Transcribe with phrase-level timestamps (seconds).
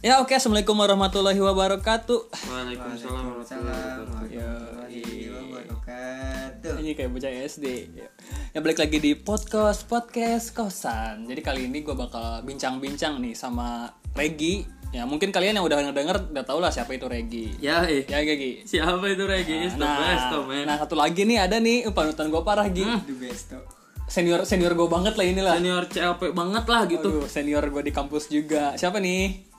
[0.00, 2.32] Ya oke, assalamualaikum warahmatullahi wabarakatuh.
[2.48, 6.72] Waalaikumsalam warahmatullahi wabarakatuh.
[6.80, 7.66] Ini kayak bocah SD.
[7.92, 8.08] Ya.
[8.56, 11.28] ya balik lagi di podcast podcast kosan.
[11.28, 14.64] Jadi kali ini gue bakal bincang-bincang nih sama Regi.
[14.88, 17.60] Ya mungkin kalian yang udah denger udah tau lah siapa itu Regi.
[17.60, 18.08] Ya, eh.
[18.08, 18.64] Ya Regi.
[18.72, 19.68] Siapa itu Regi?
[19.68, 20.64] It's the Nah, best, oh, man.
[20.64, 22.88] nah satu lagi nih ada nih panutan gue parah Gi.
[22.88, 23.04] Hmm.
[23.04, 23.60] The best tuh.
[24.08, 25.54] Senior senior gue banget lah inilah.
[25.60, 27.20] Senior CLP banget lah gitu.
[27.20, 28.72] Aduh, senior gue di kampus juga.
[28.80, 29.49] Siapa nih?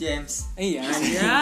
[0.00, 0.48] James.
[0.56, 0.80] Iya.
[1.12, 1.36] Ya,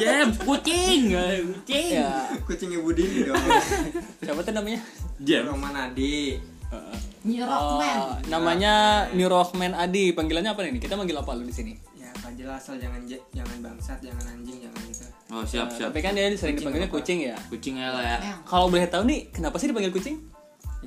[0.00, 1.12] James, kucing.
[1.12, 1.92] Eh, Kucing.
[1.92, 2.24] Ya.
[2.48, 3.36] Kucing ibu Dini dong.
[4.24, 4.80] Siapa tuh namanya?
[5.20, 5.44] James.
[5.44, 6.40] Roman Adi.
[6.72, 10.16] Oh, namanya New Rockman Adi.
[10.16, 10.80] Panggilannya apa nih?
[10.80, 11.72] Kita manggil apa lu di sini?
[12.00, 15.04] Ya apa jelas asal jangan jangan bangsat, jangan anjing, jangan gitu.
[15.28, 15.92] Oh, siap, siap.
[15.92, 17.36] Tapi kan dia sering dipanggilnya kucing ya.
[17.52, 18.16] Kucing ya lah ya.
[18.48, 20.16] Kalau boleh tahu nih, kenapa sih dipanggil kucing?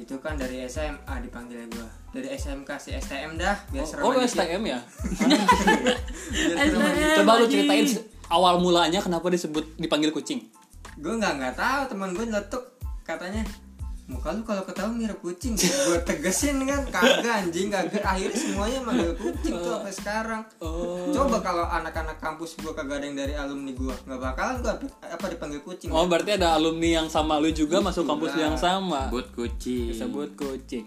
[0.01, 1.85] Itu kan dari SMA dipanggilnya gua.
[2.09, 4.41] Dari SMK si STM dah, biar Oh, lu dikit.
[4.41, 4.79] STM ya?
[7.21, 7.85] Coba lu ceritain
[8.33, 10.49] awal mulanya kenapa disebut dipanggil kucing.
[10.97, 12.63] Gua nggak nggak tahu teman gua nyeletuk
[13.05, 13.45] katanya
[14.11, 19.15] muka lu kalau ketahuan mirip kucing gue tegesin kan kagak anjing kagak akhirnya semuanya manggil
[19.15, 21.07] kucing tuh sampai sekarang Oh.
[21.15, 25.25] coba kalau anak-anak kampus gua kagak ada yang dari alumni gua nggak bakalan gua apa
[25.31, 29.07] dipanggil kucing Oh, berarti ada alumni yang sama lu juga masuk kampus yang sama.
[29.07, 29.91] Buat kucing.
[29.91, 30.85] Disebut kucing.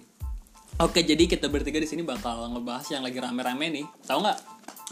[0.82, 3.86] Oke, jadi kita bertiga di sini bakal ngebahas yang lagi rame-rame nih.
[4.02, 4.38] Tahu nggak?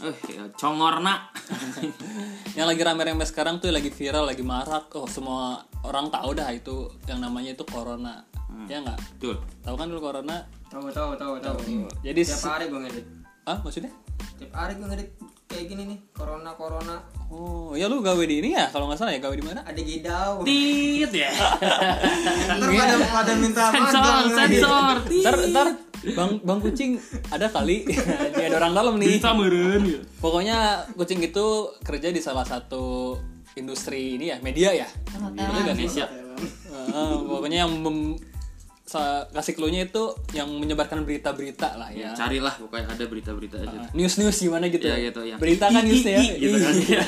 [0.01, 1.29] Eh, ya, congorna.
[2.57, 4.89] yang lagi rame-rame sekarang tuh lagi viral, lagi marak.
[4.97, 8.25] Oh, semua orang tahu dah itu yang namanya itu corona.
[8.65, 8.97] Ya nggak?
[9.17, 9.37] Betul.
[9.61, 10.49] Tahu kan dulu corona?
[10.73, 11.57] tahu tahu tahu tahu
[12.01, 13.05] Jadi tiap hari gua ngedit
[13.45, 13.93] ah maksudnya?
[14.41, 15.09] tiap hari gua ngedit
[15.53, 16.97] kayak gini nih corona corona
[17.33, 18.69] Oh, ya lu gawe di ini ya?
[18.69, 19.65] Kalau nggak salah ya gawe di mana?
[19.65, 21.33] ada gidau Tit ya.
[22.61, 24.95] ntar pada pada minta Sensor, sensor.
[25.09, 25.67] Ntar, ntar
[26.03, 26.91] bang bang kucing
[27.33, 27.89] ada kali
[28.37, 29.17] Jadi ada orang dalam nih.
[29.17, 29.99] Bisa meren ya.
[30.21, 30.57] Pokoknya
[30.93, 33.17] kucing itu kerja di salah satu
[33.57, 34.87] industri ini ya media ya.
[35.57, 36.05] Indonesia.
[37.25, 38.13] Pokoknya yang mem,
[39.33, 42.11] kasih clue-nya itu yang menyebarkan berita-berita lah ya.
[42.13, 43.77] Carilah pokoknya ada berita-berita aja.
[43.79, 44.85] Ah, News-news gimana gitu.
[44.85, 46.73] Ya, gitu, yang Berita kan newsnya i- gitu kan.
[46.75, 47.03] Iya.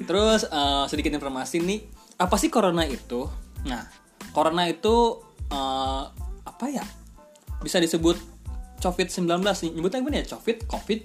[0.08, 1.80] Terus eh, sedikit informasi nih,
[2.16, 3.28] apa sih corona itu?
[3.68, 3.84] Nah,
[4.32, 5.20] corona itu
[5.52, 6.04] eh,
[6.48, 6.82] apa ya?
[7.60, 8.16] Bisa disebut
[8.80, 9.70] COVID-19 nih.
[9.76, 10.26] Nyebutnya gimana ya?
[10.32, 11.00] COVID, COVID,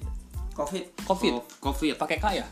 [0.55, 1.31] covid COVID.
[1.35, 1.99] Oh, Covid.
[1.99, 2.47] Pakai K ya?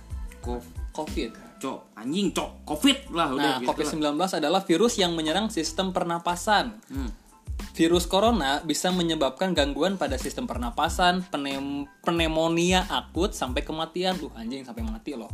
[0.92, 1.32] Covid.
[1.64, 1.72] COVID.
[1.72, 2.52] Cok, anjing, cok.
[2.68, 3.72] Covid lah udah Nah, gitu lah.
[3.72, 6.76] COVID-19 adalah virus yang menyerang sistem pernapasan.
[6.92, 7.10] Hmm.
[7.74, 14.14] Virus corona bisa menyebabkan gangguan pada sistem pernapasan, penem- pneumonia akut sampai kematian.
[14.20, 15.32] Uh, anjing sampai mati loh.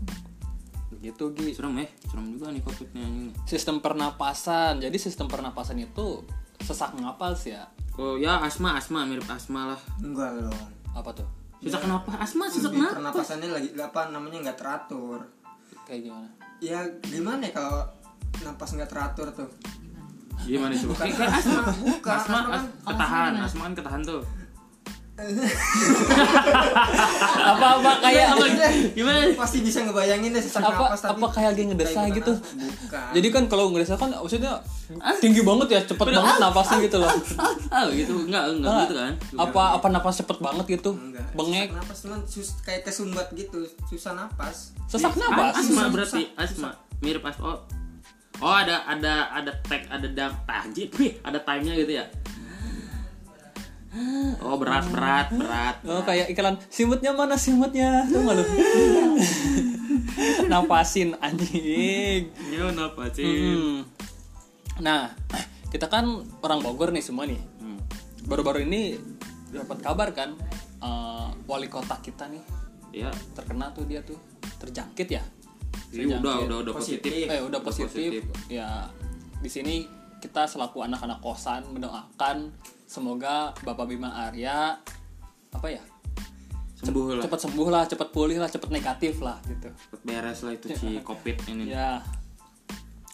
[0.89, 1.51] Begitu, Gi.
[1.53, 3.31] Serem ya, serem juga nih covidnya anjing.
[3.43, 4.79] Sistem pernapasan.
[4.79, 6.23] Jadi sistem pernapasan itu
[6.59, 7.67] sesak napas ya.
[7.95, 9.81] Oh ya asma asma mirip asma lah.
[9.99, 10.55] enggak dong
[10.95, 11.27] Apa tuh?
[11.59, 12.15] Sesak kenapa?
[12.15, 12.95] Asma sesak kenapa?
[12.95, 15.19] pernapasannya lagi apa namanya nggak teratur
[15.89, 16.27] Kayak gimana?
[16.61, 17.81] ya gimana ya kalau
[18.45, 19.49] napas nggak teratur tuh
[20.39, 21.03] Gimana coba?
[21.03, 21.27] Bukan.
[21.27, 21.61] Asma.
[21.83, 24.21] Bukan, Asma, asma as- ketahan, asma kan ketahan tuh.
[27.49, 28.27] Apa-apa kayak
[28.95, 29.19] Gimana?
[29.35, 32.31] pasti bisa ngebayangin deh sesak apa napas tapi apa kayak lagi ngedesah gitu.
[32.35, 34.53] bukan Jadi kan kalau ngedesah kan maksudnya
[35.19, 37.11] tinggi banget ya, cepet banget napasnya gitu loh.
[37.69, 39.13] Ah gitu, enggak enggak gitu kan?
[39.37, 40.91] Apa apa napas cepet banget gitu?
[40.95, 41.69] enggak Bengek.
[41.75, 45.61] napas cuman sus kayak kesumbat gitu susah napas Sesak Ah, napas.
[45.61, 46.69] Asma berarti asma
[46.99, 47.53] mirip asma.
[47.53, 47.59] Oh.
[48.39, 52.05] Oh ada ada ada tag ada dam tajit wih ada time-nya gitu ya.
[54.45, 55.75] Oh berat berat berat.
[55.89, 58.45] Oh kayak iklan simutnya mana simutnya tuh nggak lu?
[60.51, 62.29] Napasin anjing.
[62.53, 63.25] Yo apa sih?
[63.25, 63.77] Hmm.
[64.77, 65.09] Nah
[65.73, 66.05] kita kan
[66.45, 67.41] orang Bogor nih semua nih.
[67.57, 67.81] Hmm.
[68.29, 68.93] Baru-baru ini
[69.49, 70.37] dapat kabar kan
[70.85, 74.17] eh, wali kota kita nih Ya, terkena tuh dia tuh
[74.57, 75.21] terjangkit ya.
[75.93, 77.09] Iya, udah udah udah positif.
[77.09, 77.29] Positif.
[77.29, 78.21] Eh udah positif.
[78.49, 78.89] Ya
[79.39, 79.85] di sini
[80.19, 82.49] kita selaku anak-anak kosan mendoakan
[82.89, 84.81] semoga Bapak Bima Arya
[85.49, 85.83] apa ya
[86.73, 87.23] Sembuh lah.
[87.27, 89.67] cepat sembuh lah, cepat pulih lah, cepat negatif lah gitu.
[89.67, 91.69] Cepet beres lah itu si covid ini.
[91.69, 91.99] Ya.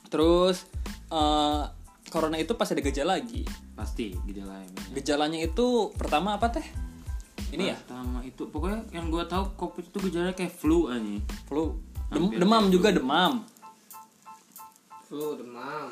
[0.06, 0.70] Terus
[1.10, 1.64] eh
[2.08, 3.42] corona itu pas ada gejala lagi.
[3.74, 4.70] Pasti gejalanya.
[4.94, 6.62] Gejalanya itu pertama apa teh?
[7.52, 11.02] Ini ya, Pertama itu pokoknya yang gua tahu covid itu gejalanya kayak flu aja.
[11.44, 11.74] flu.
[12.14, 13.42] Dem- Hampir demam juga demam.
[15.02, 15.90] flu demam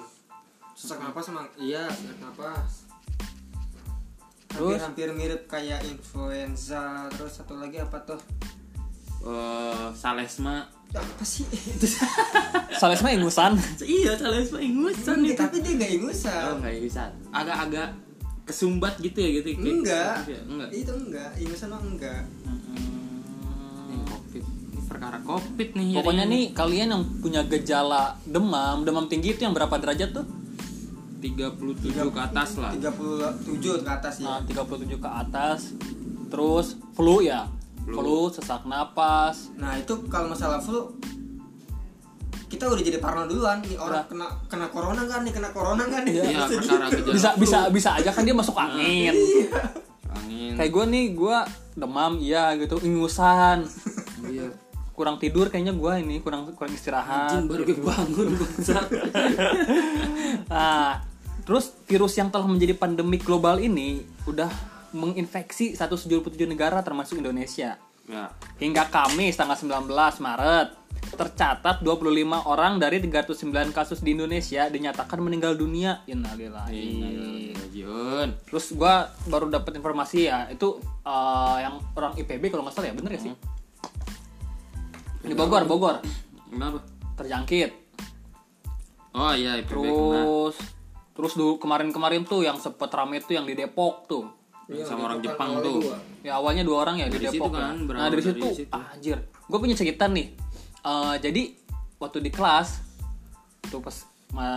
[0.74, 2.93] sesak napas emang iya sesak napas hampir
[4.54, 4.80] Terus?
[4.80, 8.20] hampir mirip kayak influenza terus satu lagi apa tuh
[9.20, 10.68] Eh salesma.
[10.92, 11.42] apa sih
[12.76, 13.56] Salesma ingusan.
[13.80, 15.34] Iya salesma ingusan itu.
[15.34, 17.02] tapi dia nggak Oh ingusan nggak bisa.
[17.32, 17.90] Agak-agak
[18.44, 20.42] kesumbat gitu ya gitu enggak gitu ya?
[20.44, 26.88] enggak itu enggak ingusan mah enggak Ini covid ini perkara covid nih Pokoknya nih kalian
[26.92, 30.28] yang punya gejala demam, demam tinggi itu yang berapa derajat tuh?
[31.24, 31.80] 37
[32.12, 35.60] ke atas lah 37 ke atas ya Nah, 37 ke atas.
[36.28, 37.48] Terus flu ya.
[37.84, 39.52] Flu, sesak napas.
[39.56, 40.92] Nah itu kalau masalah flu
[42.46, 46.06] kita udah jadi parno duluan nih orang kena kena corona kan nih kena corona kan
[46.06, 47.10] nih iya Bisa gitu.
[47.10, 47.42] Bisa flu.
[47.42, 49.10] bisa bisa aja kan dia masuk angin.
[50.14, 51.38] angin Kayak gue nih, gue
[51.74, 53.66] demam iya gitu, ingusan.
[54.30, 54.54] iya
[54.94, 57.34] Kurang tidur kayaknya gue ini, kurang kurang istirahat.
[57.34, 58.28] anjing baru gue bangun
[60.54, 61.02] Nah,
[61.44, 64.48] terus virus yang telah menjadi pandemik global ini udah
[64.94, 67.76] menginfeksi 177 negara termasuk Indonesia.
[68.04, 68.26] ya
[68.60, 70.70] Hingga Kamis tanggal 19 Maret
[71.14, 76.02] tercatat 25 orang dari 309 kasus di Indonesia dinyatakan meninggal dunia.
[76.10, 77.54] Innalillahi.
[78.50, 82.96] Terus gua baru dapat informasi ya, itu eh, yang orang IPB kalau nggak salah ya,
[82.96, 83.34] bener ya sih?
[85.24, 86.04] Di Bogor, Bogor
[86.54, 86.80] kenapa
[87.18, 87.72] terjangkit.
[89.14, 90.22] oh iya IPB kena
[91.14, 94.26] Terus dulu kemarin-kemarin tuh yang sempet rame tuh yang di Depok tuh.
[94.64, 95.98] Iya, sama orang di Jepang tuh gua.
[96.24, 97.52] Ya awalnya dua orang ya di Dari situ Depok.
[97.52, 97.84] kan, ya.
[97.84, 98.72] berawal Nah dari dari situ, situ.
[98.72, 99.18] anjir.
[99.44, 100.28] Gue punya cerita nih.
[100.82, 101.44] Eh, jadi
[102.00, 102.80] waktu di kelas
[103.64, 103.96] tuh pas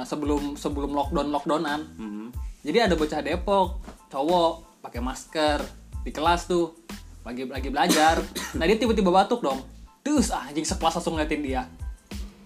[0.02, 2.26] sebelum sebelum lockdown lockdownan, Mhm.
[2.64, 5.58] jadi ada bocah Depok, cowok pakai masker
[6.00, 6.72] di kelas tuh
[7.20, 8.22] lagi lagi belajar.
[8.56, 9.60] nah dia tiba-tiba batuk dong.
[10.00, 11.62] Terus ah, anjing sekelas langsung ngeliatin dia.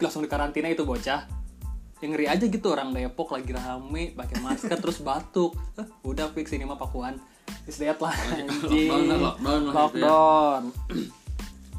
[0.00, 1.28] Langsung di karantina itu bocah.
[2.00, 5.52] Yang ngeri aja gitu orang Depok lagi rame pakai masker terus batuk.
[5.76, 7.20] Eh, udah fix ini mah pakuan.
[7.68, 8.48] Is that lah anjing.
[8.48, 9.74] Lockdown gitu ya.
[9.76, 10.62] Lockdown.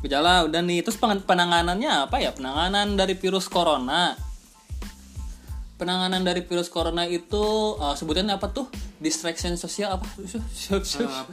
[0.02, 0.86] Gejala udah nih.
[0.86, 2.30] Terus penanganannya apa ya?
[2.32, 4.14] Penanganan dari virus corona.
[5.82, 7.42] Penanganan dari virus corona itu
[7.82, 8.70] eh, sebutannya apa tuh?
[9.02, 10.06] Distraction sosial apa?
[10.22, 10.38] Sih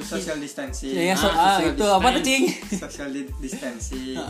[0.00, 2.49] social distancing Ya, ya, so, Ah, itu apa tuh, Cing?
[2.73, 4.17] social di- distancing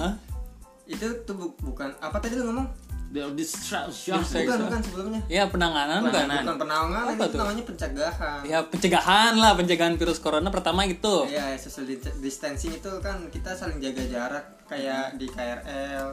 [0.88, 2.64] itu tuh bu- bukan apa tadi lu ngomong
[3.08, 6.28] The distraction bukan bukan sebelumnya Ya, penanganan kan?
[6.44, 7.38] bukan penanganan Apa itu tuh?
[7.38, 11.25] namanya pencegahan Ya, pencegahan lah, pencegahan virus corona pertama gitu.
[11.25, 16.05] Iya, social di- distancing itu kan kita saling jaga jarak kayak di KRL,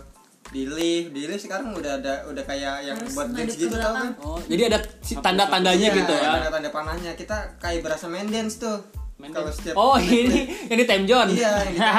[0.47, 3.92] di lift, di lift sekarang udah ada udah kayak yang Harus buat dance gitu tau
[3.94, 4.09] kan?
[4.18, 6.31] Oh, jadi ada si- tanda-tandanya Iya, gitu ya.
[6.33, 8.80] Tanda tanda panahnya kita kayak berasa main dance tuh.
[9.15, 9.59] Main Kalau dance.
[9.59, 11.31] setiap Oh, ini ini time zone.
[11.33, 11.92] Iya, ini time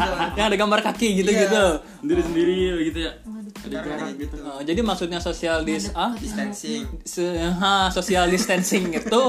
[0.00, 0.20] zone.
[0.38, 1.64] yang ada gambar kaki gitu-gitu.
[2.00, 2.56] sendiri sendiri
[2.86, 3.12] gitu ya
[3.50, 4.34] Sekarang kayak gitu.
[4.40, 6.86] Oh, jadi maksudnya social dis ah, Distancing.
[7.02, 9.22] se- ha, social distancing itu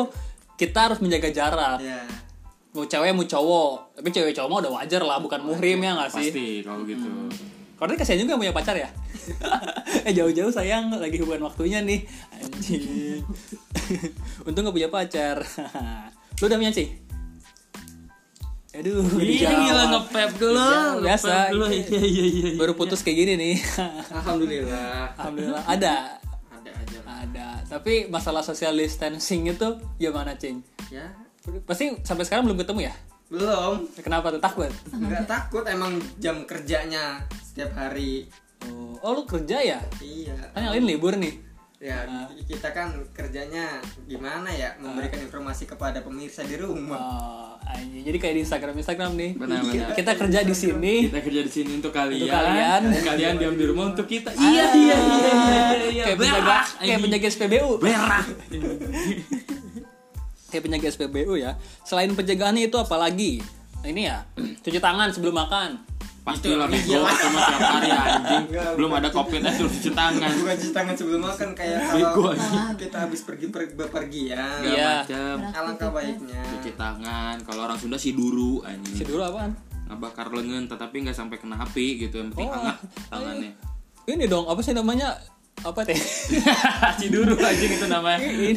[0.56, 1.78] kita harus menjaga jarak.
[1.82, 2.06] Iya.
[2.72, 4.00] Mau cewek mau cowok.
[4.00, 6.30] Tapi cewek cowok mah udah wajar lah, bukan muhrim ya nggak sih?
[6.32, 7.10] pasti kalau gitu
[7.76, 8.90] Kalau kasihan juga punya pacar ya.
[10.08, 12.06] eh jauh-jauh sayang lagi hubungan waktunya nih.
[12.38, 13.26] Anjing.
[14.48, 15.42] Untung gak punya pacar.
[16.38, 16.94] Lu udah punya sih?
[18.72, 19.68] Aduh, dijawab.
[19.68, 20.64] gila ngepep dulu
[21.04, 21.52] biasa.
[21.52, 22.52] dulu iya iya iya iya.
[22.56, 23.56] Baru putus kayak gini nih.
[24.24, 26.16] alhamdulillah Alhamdulillah ada.
[26.48, 27.16] ada aja lah.
[27.28, 27.48] Ada.
[27.68, 30.64] Tapi masalah social distancing itu gimana, Cing?
[30.88, 31.12] Ya.
[31.68, 32.94] Pasti sampai sekarang belum ketemu ya?
[33.28, 33.92] Belum.
[34.00, 34.72] Kenapa tuh takut?
[34.96, 38.32] Enggak takut emang jam kerjanya setiap hari.
[38.72, 39.80] Oh, oh lu kerja ya?
[40.00, 40.36] Iya.
[40.56, 41.34] Kan yang lain libur nih.
[41.82, 42.30] Ya, Ah.
[42.46, 44.78] kita kan kerjanya gimana ya?
[44.78, 46.94] Memberikan informasi kepada pemirsa di rumah.
[46.94, 48.06] Oh, anjing.
[48.06, 49.32] Jadi kayak di Instagram Instagram nih.
[49.34, 49.90] Benar, benar.
[49.98, 51.10] Kita kerja di sini.
[51.10, 52.82] kita kerja di sini untuk kalian Untuk kalian.
[53.02, 55.34] kalian diam di rumah untuk kita Iya iya iya
[55.90, 56.04] iya.
[56.06, 57.70] Kayak penjaga kayak penjaga SPBU.
[57.82, 58.26] berak
[60.48, 61.52] Kayak penjaga SPBU ya.
[61.82, 63.42] Selain pencegahannya itu apa lagi?
[63.82, 65.82] Nah, ini ya, cuci tangan sebelum makan.
[66.22, 70.30] Pasti lah bego mah tiap hari anjing Enggak, belum ada covid aja udah cuci tangan
[70.32, 74.38] Bukan cuci tangan sebelum makan kayak Bego, kalau kita habis pergi per- bepergian.
[74.60, 74.92] Segala Iya.
[75.02, 76.42] macam Alangkah baiknya.
[76.48, 79.52] cuci tangan kalau orang Sunda sih duru Si anjing dulu apaan?
[79.84, 82.54] ngebakar lengan tetapi nggak sampai kena api gitu yang penting Oh.
[82.56, 83.52] hangat tangannya
[84.04, 85.18] Ini dong, apa sih namanya?
[85.60, 85.94] Apa teh?
[87.00, 88.54] Ciduru anjing itu namanya ini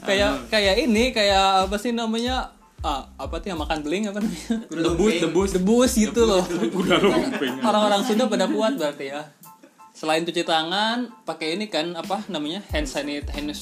[0.00, 2.50] kayak kayak ini kayak apa sih namanya?
[2.82, 4.56] Ah, apa tuh yang makan beling apa namanya?
[4.90, 6.42] debus debus Debus gitu loh.
[7.14, 9.22] lumping Orang-orang Sunda pada kuat berarti ya.
[9.94, 12.58] Selain cuci tangan, pakai ini kan apa namanya?
[12.74, 13.30] Hand sanitizer.
[13.38, 13.54] Hand,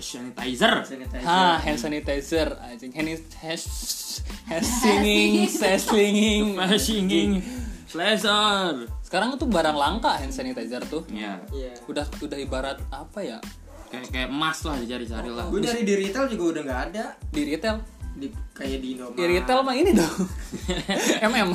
[0.00, 1.20] sanitizer Sanitizer.
[1.26, 2.48] ha, hand sanitizer.
[2.64, 2.90] Anjing.
[2.96, 3.08] Hand
[3.44, 3.60] hand,
[4.48, 5.32] hand singing,
[5.76, 6.44] slinging.
[6.80, 7.30] singing
[7.86, 11.06] slasher Sekarang tuh barang langka hand sanitizer tuh.
[11.12, 11.72] ya Iya.
[11.86, 13.38] Udah udah ibarat apa ya?
[13.86, 17.04] kayak kayak emas lah dicari-cari lah Gue nyari di retail juga udah nggak ada.
[17.30, 17.76] Di retail.
[18.16, 19.14] Di kayak di Indomaret.
[19.14, 20.16] Di retail mah ini dong.
[21.28, 21.48] MM.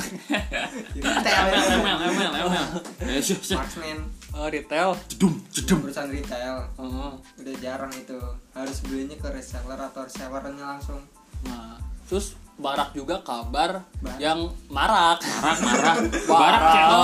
[0.94, 1.44] Retail.
[1.74, 2.56] ML ML ML
[3.02, 3.20] Eh.
[3.52, 3.98] Marksman.
[4.32, 7.10] eh, retail jedum jedum perusahaan retail Heeh.
[7.36, 8.16] udah jarang itu
[8.50, 11.02] harus belinya ke reseller atau resellernya langsung
[11.42, 11.76] nah
[12.06, 14.16] terus barak juga kabar Barak.
[14.16, 16.62] yang marak marak marak Barak.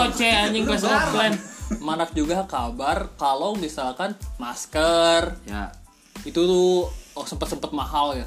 [0.09, 1.37] COC anjing kelas offline
[1.79, 5.69] marak juga kabar kalau misalkan masker ya
[6.25, 8.25] itu tuh oh, sempet mahal ya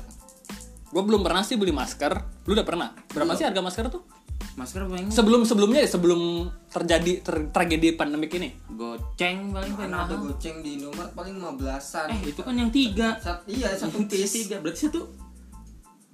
[0.92, 2.12] gue belum pernah sih beli masker.
[2.44, 2.92] Lu udah pernah?
[3.08, 3.40] Berapa Belum.
[3.40, 4.04] sih harga masker tuh?
[4.52, 6.22] Masker paling sebelum sebelumnya ya sebelum
[6.68, 8.52] terjadi ter- tragedi pandemik ini?
[8.70, 13.16] Goceng paling paling ada goceng di Indomaret paling 15-an eh itu kan yang tiga.
[13.18, 14.34] Sat- iya satu piece.
[14.44, 14.60] tiga.
[14.60, 15.08] Berarti satu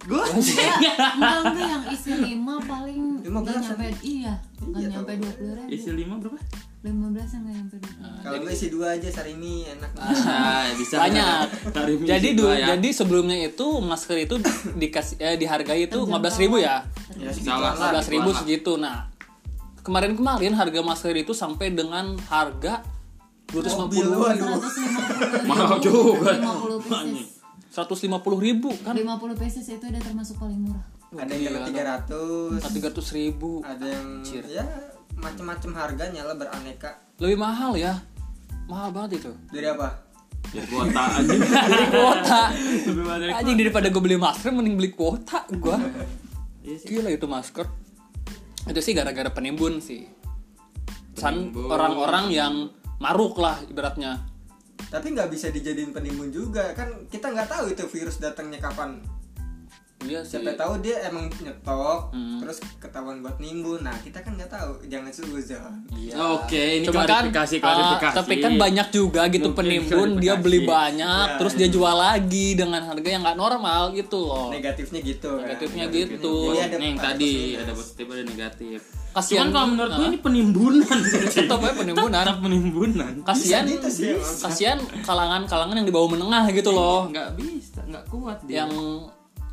[0.06, 0.38] goceng
[1.18, 5.32] enggak enggak yang isi lima paling Lima nggak belas, nyampe iya nggak Iya, nyampe dua
[5.34, 5.70] puluh ribu.
[5.74, 6.38] Isi lima berapa
[6.90, 8.20] lima belas nggak nyampe dua puluh.
[8.24, 9.92] Kalau gue isi dua aja sarimi enak.
[10.00, 11.46] Ah bisa banyak.
[11.72, 12.68] Tarif isi jadi dua dulu ya.
[12.76, 14.36] jadi sebelumnya itu masker itu
[14.76, 16.84] dikasih eh, dihargai itu 15.000 ribu ya?
[17.20, 18.76] Ya lah 15.000 ribu segitu.
[18.76, 19.08] Nah
[19.84, 22.84] kemarin-kemarin harga masker itu sampai dengan harga
[23.48, 24.60] 250 Mobil, waduh.
[24.60, 26.32] seratus lima puluh Mahal juga.
[26.36, 27.28] lima puluh pieces.
[27.72, 28.92] 150 ribu kan?
[28.92, 30.84] lima puluh pieces itu udah termasuk paling murah.
[31.16, 32.60] Ada yang tiga ratus.
[32.60, 33.64] 300 ribu.
[33.64, 34.44] Ada yang Anjir.
[34.52, 34.66] ya
[35.16, 37.00] macam-macam harganya lah beraneka.
[37.24, 37.96] Lebih mahal ya?
[38.68, 39.32] Mahal banget itu.
[39.50, 40.04] Dari apa?
[40.56, 41.40] Ya kuota anjing.
[41.72, 42.42] Dari kuota.
[42.88, 45.76] Lebih mahal dari anjing daripada gue beli masker mending beli kuota gue
[46.64, 46.88] Iya sih.
[46.88, 47.68] gila itu masker.
[48.68, 50.08] Itu sih gara-gara penimbun sih.
[51.16, 52.54] San orang-orang yang
[53.00, 54.24] maruk lah ibaratnya.
[54.88, 56.72] Tapi nggak bisa dijadiin penimbun juga.
[56.76, 59.04] Kan kita nggak tahu itu virus datangnya kapan
[60.00, 62.38] iya sih siapa tahu dia emang nyetok Hmm.
[62.38, 66.14] terus ketahuan buat nimbun nah kita kan nggak tahu jangan suzon Iya.
[66.38, 68.16] Oke, ini Cuma kan, klarifikasi, ah, klarifikasi.
[68.16, 72.54] tapi kan banyak juga gitu Mungkin penimbun dia beli banyak, Ya, terus dia jual lagi
[72.54, 74.48] dengan harga yang nggak normal gitu loh.
[74.48, 75.44] negatifnya gitu kan.
[75.44, 76.36] Negatifnya gitu.
[76.48, 78.80] Jadi ada yang ada tadi plus ada positif ada negatif.
[79.10, 80.98] Kasian Cuman kalau menurut gue ini penimbunan.
[81.36, 82.22] Tetap aja penimbunan.
[82.22, 83.12] Tetap penimbunan.
[83.18, 83.26] Emang.
[84.40, 88.64] kasian kalangan-kalangan yang di bawah menengah gitu loh, Nggak bisa, nggak kuat dia.
[88.64, 88.72] yang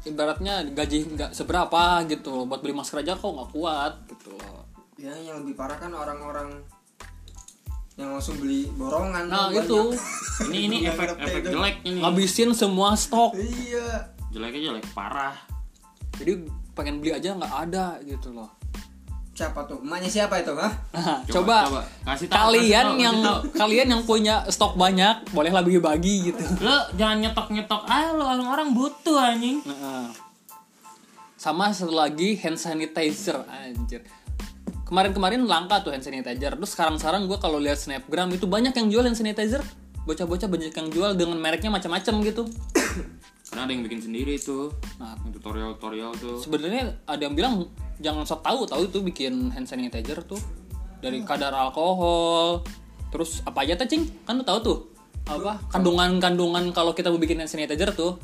[0.04, 4.64] ibaratnya gaji nggak seberapa gitu loh, buat beli masker aja kok nggak kuat gitu loh.
[4.94, 6.62] ya yang lebih parah kan orang-orang
[7.94, 9.94] yang langsung beli borongan Nah itu
[10.49, 11.99] ini ini efek efek jelek ini.
[11.99, 15.34] ngabisin semua stok, iya Jeleknya jelek parah.
[16.14, 16.42] jadi
[16.73, 18.50] pengen beli aja nggak ada gitu loh.
[19.35, 20.71] Siapa tuh emaknya siapa itu Hah?
[20.95, 21.83] Nah, Coba, coba, coba.
[22.14, 23.59] Kasih tahu, kalian kasih tahu, yang kasih tahu.
[23.59, 26.45] kalian yang punya stok banyak bolehlah bagi-bagi gitu.
[26.62, 29.59] Lo jangan nyetok-nyetok ah lo orang-orang butuh anjing.
[29.67, 30.14] Nah,
[31.35, 34.07] sama satu lagi hand sanitizer anjir.
[34.87, 36.55] Kemarin-kemarin langka tuh hand sanitizer.
[36.55, 39.61] Terus sekarang-sekarang gue kalau lihat snapgram itu banyak yang jual hand sanitizer.
[40.07, 42.47] Bocah-bocah banyak yang jual dengan mereknya macam-macam gitu.
[43.50, 44.72] Karena ada yang bikin sendiri tuh.
[44.96, 46.36] Nah, Yang Tutorial-tutorial tuh.
[46.40, 47.54] sebenarnya ada yang bilang
[48.00, 50.40] jangan sok tahu tahu itu bikin hand sanitizer tuh.
[51.04, 52.64] Dari kadar alkohol.
[53.12, 54.08] Terus apa aja tuh cing?
[54.24, 54.78] Kan lu tahu tuh
[55.24, 58.20] apa kandungan-kandungan kalau kita mau bikin hand sanitizer tuh.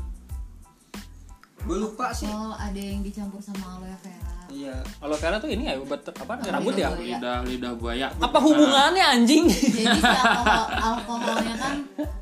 [1.65, 2.29] Gue lupa sih.
[2.29, 6.33] Oh ada yang dicampur sama aloe vera iya aloe vera tuh ini ya obat apa
[6.33, 6.91] Oh, rambut ya.
[6.93, 8.07] Lidah lidah buaya.
[8.13, 11.75] apa hubungannya anjing jadi si alkohol alkoholnya kan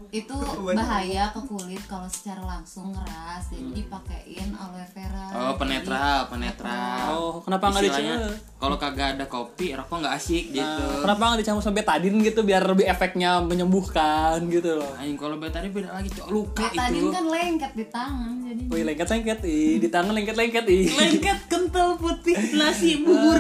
[0.09, 0.33] itu
[0.65, 7.05] bahaya ke kulit kalau secara langsung ngeras jadi dipakein aloe vera Oh, penetral, penetral.
[7.11, 10.65] oh kenapa nggak Istilahnya, dicampur Kalau kagak ada kopi, rokok nggak asik gitu.
[10.83, 15.37] Nah, kenapa nggak dicampur sama betadin gitu biar lebih efeknya menyembuhkan gitu loh Anjing kalau
[15.37, 16.27] betadine beda lagi, cok.
[16.27, 17.09] Luka Betadine itu.
[17.13, 22.18] kan lengket di tangan jadi Wih lengket-lengket ih di tangan lengket-lengket ih Lengket kental putih
[22.57, 23.39] nasi bubur.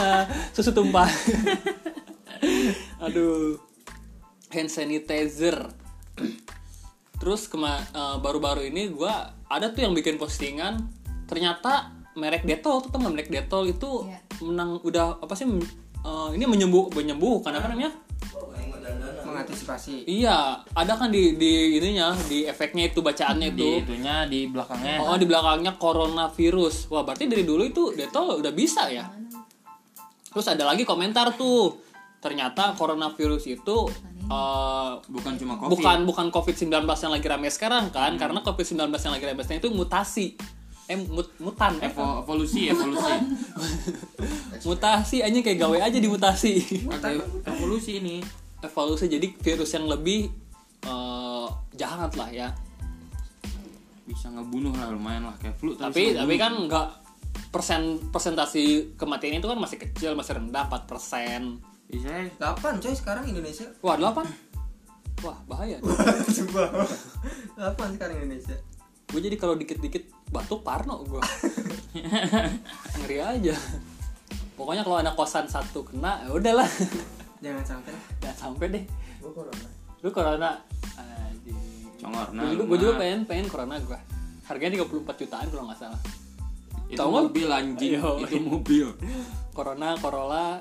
[0.56, 1.08] susu tumpah
[3.00, 3.56] aduh
[4.52, 5.56] hand sanitizer
[7.20, 10.88] terus kema eh, baru-baru ini gua ada tuh yang bikin postingan
[11.28, 14.18] ternyata merek Dettol tuh teman merek Dettol itu Iya.
[14.44, 17.92] menang udah apa sih eh, ini menyembuh menyembuhkan apa namanya
[19.22, 24.46] mengantisipasi iya ada kan di di ininya di efeknya itu bacaannya Di itu itunya di
[24.46, 25.00] belakangnya.
[25.00, 26.88] Oh di belakangnya coronavirus.
[26.88, 29.06] Wah berarti dari dulu itu Dettol udah bisa ya.
[30.30, 31.78] Terus ada lagi komentar tuh.
[32.20, 33.76] Ternyata coronavirus itu
[34.22, 35.70] eh, Bukan cuma kopi.
[35.72, 38.14] bukan bukan COVID-19 yang lagi rame sekarang kan?
[38.14, 40.26] Karena COVID-19 yang lagi rame sekarang itu mutasi.
[40.84, 43.14] Eh mut- mutan eh, Evo- evolusi, evolusi.
[44.66, 46.82] mutasi anjing kayak gawe aja di mutasi.
[47.46, 48.18] Evolusi ini.
[48.60, 50.28] Evolusi jadi virus yang lebih
[50.84, 52.48] eh, jahat lah ya.
[54.04, 56.88] Bisa ngebunuh lah lumayan lah kayak flu tapi tapi kan nggak
[57.50, 61.58] persen persentasi kematian itu kan masih kecil masih rendah 4 persen.
[61.90, 63.66] Bisa 8 coy sekarang Indonesia.
[63.82, 64.22] Wah 8
[65.26, 65.76] wah bahaya.
[66.36, 66.86] Coba.
[67.58, 68.56] 8 sekarang Indonesia.
[69.10, 71.18] Gue jadi kalau dikit-dikit batuk parno gue
[73.02, 73.56] ngeri aja.
[74.54, 76.68] Pokoknya kalau anak kosan satu kena ya udahlah
[77.40, 78.84] jangan sampai lah Jangan sampai deh.
[79.20, 79.68] Gua corona.
[80.00, 80.50] Lu corona.
[80.96, 81.58] Anjing.
[82.00, 82.48] Congor Gue nah.
[82.48, 83.00] juga, gua juga mah.
[83.04, 83.98] pengen pengen corona gua.
[84.48, 86.00] Harganya 34 jutaan kalau nggak salah.
[86.90, 87.22] Itu nggak?
[87.30, 88.18] mobil anjing, Yo.
[88.24, 88.86] itu mobil.
[89.56, 90.58] Corona, Corolla.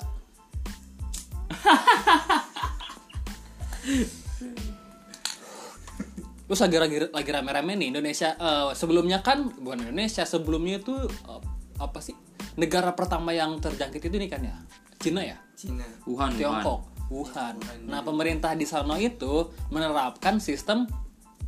[6.49, 11.41] Terus lagi lagi lagi rame-rame nih Indonesia eh, sebelumnya kan bukan Indonesia sebelumnya itu eh,
[11.77, 12.17] apa sih
[12.57, 14.57] negara pertama yang terjangkit itu nih kan ya
[14.97, 16.39] Cina ya Cina Wuhan, Wuhan.
[16.39, 16.79] Tiongkok
[17.11, 17.55] Wuhan.
[17.83, 20.87] Nah pemerintah di sana itu menerapkan sistem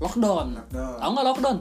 [0.04, 0.60] lockdown.
[0.60, 1.00] Lockdown.
[1.00, 1.58] Tahu nggak lockdown?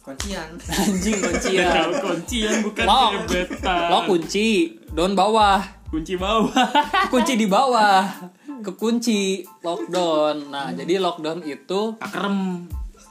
[0.00, 0.48] kuncian
[0.86, 1.90] Anjing kuncian.
[2.00, 3.10] kuncian bukan Lock.
[3.26, 3.90] gebetan.
[3.90, 4.48] Lo kunci,
[4.88, 5.60] don bawah.
[5.92, 6.48] kunci bawah.
[7.12, 8.08] kunci di bawah
[8.56, 12.64] kekunci lockdown nah jadi lockdown itu Kakerem.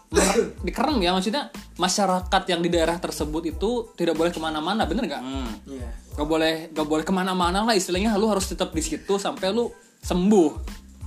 [0.09, 5.07] mer- dikerem ya maksudnya masyarakat yang di daerah tersebut itu tidak boleh ke mana-mana bener
[5.07, 5.23] nggak?
[5.23, 5.49] Hmm.
[5.67, 5.89] iya.
[6.15, 8.15] Nggak boleh nggak boleh ke mana-mana lah istilahnya.
[8.15, 10.51] Lu harus tetap di situ sampai lu sembuh.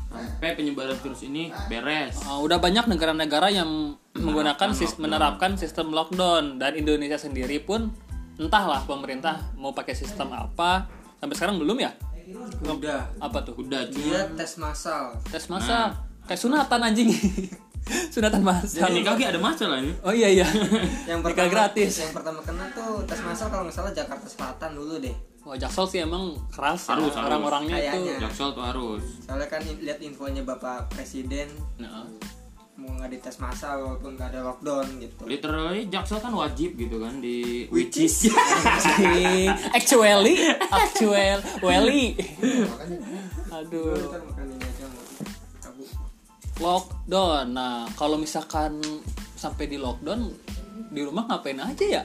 [0.08, 2.20] Sampai penyebaran virus ini beres.
[2.24, 6.60] Uh, udah banyak negara-negara yang menggunakan sis- menerapkan sistem lockdown.
[6.60, 7.88] Dan Indonesia sendiri pun
[8.36, 10.88] entahlah pemerintah mau pakai sistem apa.
[11.18, 11.92] Sampai sekarang belum ya?
[12.68, 13.08] Udah.
[13.24, 13.56] Apa tuh?
[13.56, 15.16] Udah dia tes massal.
[15.32, 15.96] Tes masa
[16.28, 17.08] kayak sunatan anjing
[18.08, 18.86] sunatan masal.
[18.86, 19.92] Ini kaki ada masalah ini.
[20.00, 20.46] oh iya iya.
[21.10, 21.92] Yang Nikah pertama gratis.
[21.98, 25.16] yang pertama kena tuh tes massal kalau nggak salah Jakarta Selatan dulu deh.
[25.40, 27.24] Wah Jaksel sih emang keras ya Harus, harus.
[27.24, 28.00] orang-orangnya itu.
[28.18, 29.00] Jaksel tuh harus.
[29.22, 32.04] soalnya kan lihat infonya bapak presiden nah,
[32.76, 35.24] mau nggak dites massal walaupun nggak ada lockdown gitu.
[35.24, 38.28] Literally Jaksel kan wajib gitu kan di Which is-
[39.72, 40.36] actually
[40.68, 42.12] actual welly
[42.68, 42.98] Makanya
[43.50, 43.96] aduh
[46.58, 47.54] lockdown.
[47.54, 48.78] Nah kalau misalkan
[49.34, 50.30] sampai di lockdown
[50.90, 52.04] di rumah ngapain aja ya?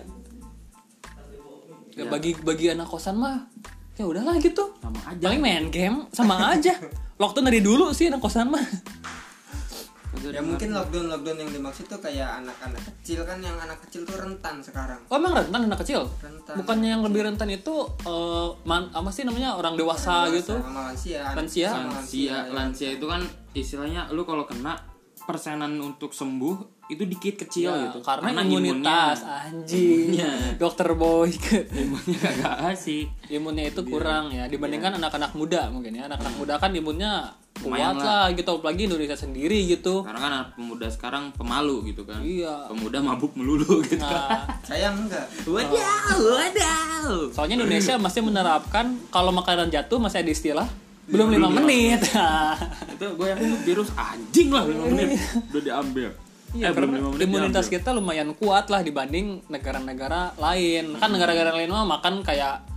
[1.93, 3.45] Ya bagi bagi anak kosan mah
[3.93, 4.73] ya udahlah gitu.
[4.81, 5.23] Sama aja.
[5.29, 6.73] paling main game sama aja.
[7.21, 8.65] Lockdown dari dulu sih anak kosan mah
[10.21, 14.15] ya mungkin lockdown lockdown yang dimaksud tuh kayak anak-anak kecil kan yang anak kecil tuh
[14.17, 15.01] rentan sekarang.
[15.09, 16.05] Oh emang rentan anak kecil?
[16.21, 16.53] Rentan.
[16.61, 20.53] Bukannya yang lebih rentan itu eh, man, apa sih namanya orang dewasa gitu?
[20.61, 21.21] sama lansia.
[21.33, 21.69] Lansia?
[21.73, 22.39] sama lansia ya.
[22.53, 23.21] lansia itu kan
[23.57, 24.77] istilahnya lu kalau kena
[25.23, 28.03] persenan untuk sembuh itu dikit kecil Ya, gitu.
[28.03, 30.19] karena, imunitas anjing.
[30.61, 31.31] Dokter boy.
[31.71, 33.07] Imunnya kagak asik.
[33.31, 34.51] Imunnya itu kurang ya.
[34.51, 36.11] Dibandingkan anak-anak muda mungkin ya.
[36.11, 38.25] Anak-anak muda kan imunnya Lumayan kuat lah.
[38.33, 40.01] gitu apalagi Indonesia sendiri gitu.
[40.01, 42.19] Karena kan anak pemuda sekarang pemalu gitu kan.
[42.25, 42.65] Iya.
[42.73, 45.29] Pemuda mabuk melulu gitu nah, saya enggak.
[45.45, 47.09] Wadaw wadaw.
[47.29, 50.67] Soalnya Indonesia masih menerapkan kalau makanan jatuh masih ada istilah
[51.07, 51.99] belum lima menit.
[52.95, 55.19] Itu gue yakin tuh virus anjing lah 5 menit.
[55.51, 56.09] Udah diambil.
[56.53, 57.79] Iya, eh karena 5 menit imunitas diambil.
[57.83, 60.95] kita lumayan kuat lah dibanding negara-negara lain.
[60.95, 62.72] Kan negara-negara lain mah makan kayak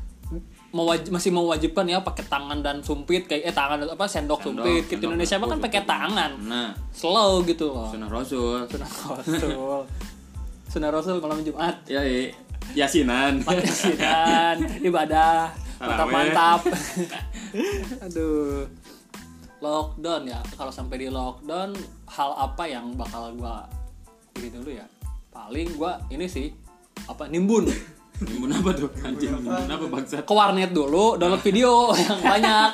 [0.77, 4.83] mewaj- masih mewajibkan ya pakai tangan dan sumpit kayak eh tangan apa sendok, Sendok, sumpit.
[4.85, 6.31] Gitu sendok, Indonesia mah kan pakai tangan.
[6.45, 7.89] nah Slow gitu loh.
[7.89, 9.81] sunnah rasul Sunnah Rasul.
[10.69, 11.81] Sunnah Rasul malam Jumat.
[11.87, 12.37] ya iya.
[12.77, 15.89] yasinan Yasinan, ibadah, Taraweh.
[15.89, 16.61] mantap-mantap.
[18.05, 18.67] Aduh.
[19.57, 20.37] Lockdown ya.
[20.53, 21.73] Kalau sampai di lockdown,
[22.07, 23.65] hal apa yang bakal gua
[24.37, 24.85] ini dulu ya?
[25.31, 26.53] Paling gua ini sih
[27.07, 27.65] apa nimbun
[28.25, 28.89] nimbun apa tuh?
[29.01, 30.23] Anjing nimbun apa bangsat?
[30.23, 32.71] Ke warnet dulu download video yang banyak.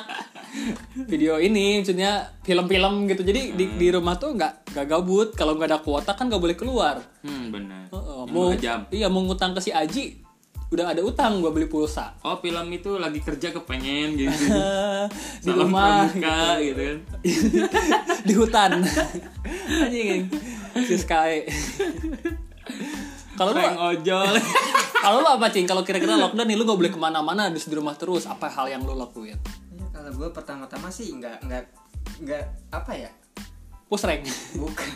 [1.03, 3.21] Video ini maksudnya film-film gitu.
[3.21, 5.29] Jadi di, di rumah tuh nggak nggak gabut.
[5.33, 7.01] Kalau nggak ada kuota kan nggak boleh keluar.
[7.21, 8.79] Hmm benar Heeh, Yang mau jam.
[8.89, 10.21] iya mau ngutang ke si Aji
[10.69, 12.17] udah ada utang gua beli pulsa.
[12.21, 14.33] Oh film itu lagi kerja kepengen gitu.
[15.45, 16.05] Di Salam rumah.
[16.07, 16.97] pramuka gitu kan.
[18.21, 18.71] Di hutan.
[19.69, 20.29] Anjing
[20.83, 21.45] si Sky
[23.33, 24.33] kalau lu ojol.
[25.03, 25.67] Kalau lu apa cing?
[25.67, 28.71] Kalau kira-kira lockdown nih lu gak boleh ke mana-mana harus di rumah terus apa hal
[28.71, 29.35] yang lu lakuin?
[29.35, 31.63] Ya, kalau gue pertama-tama sih nggak nggak
[32.23, 33.11] nggak apa ya?
[33.85, 34.23] Pusreng
[34.55, 34.87] bukan.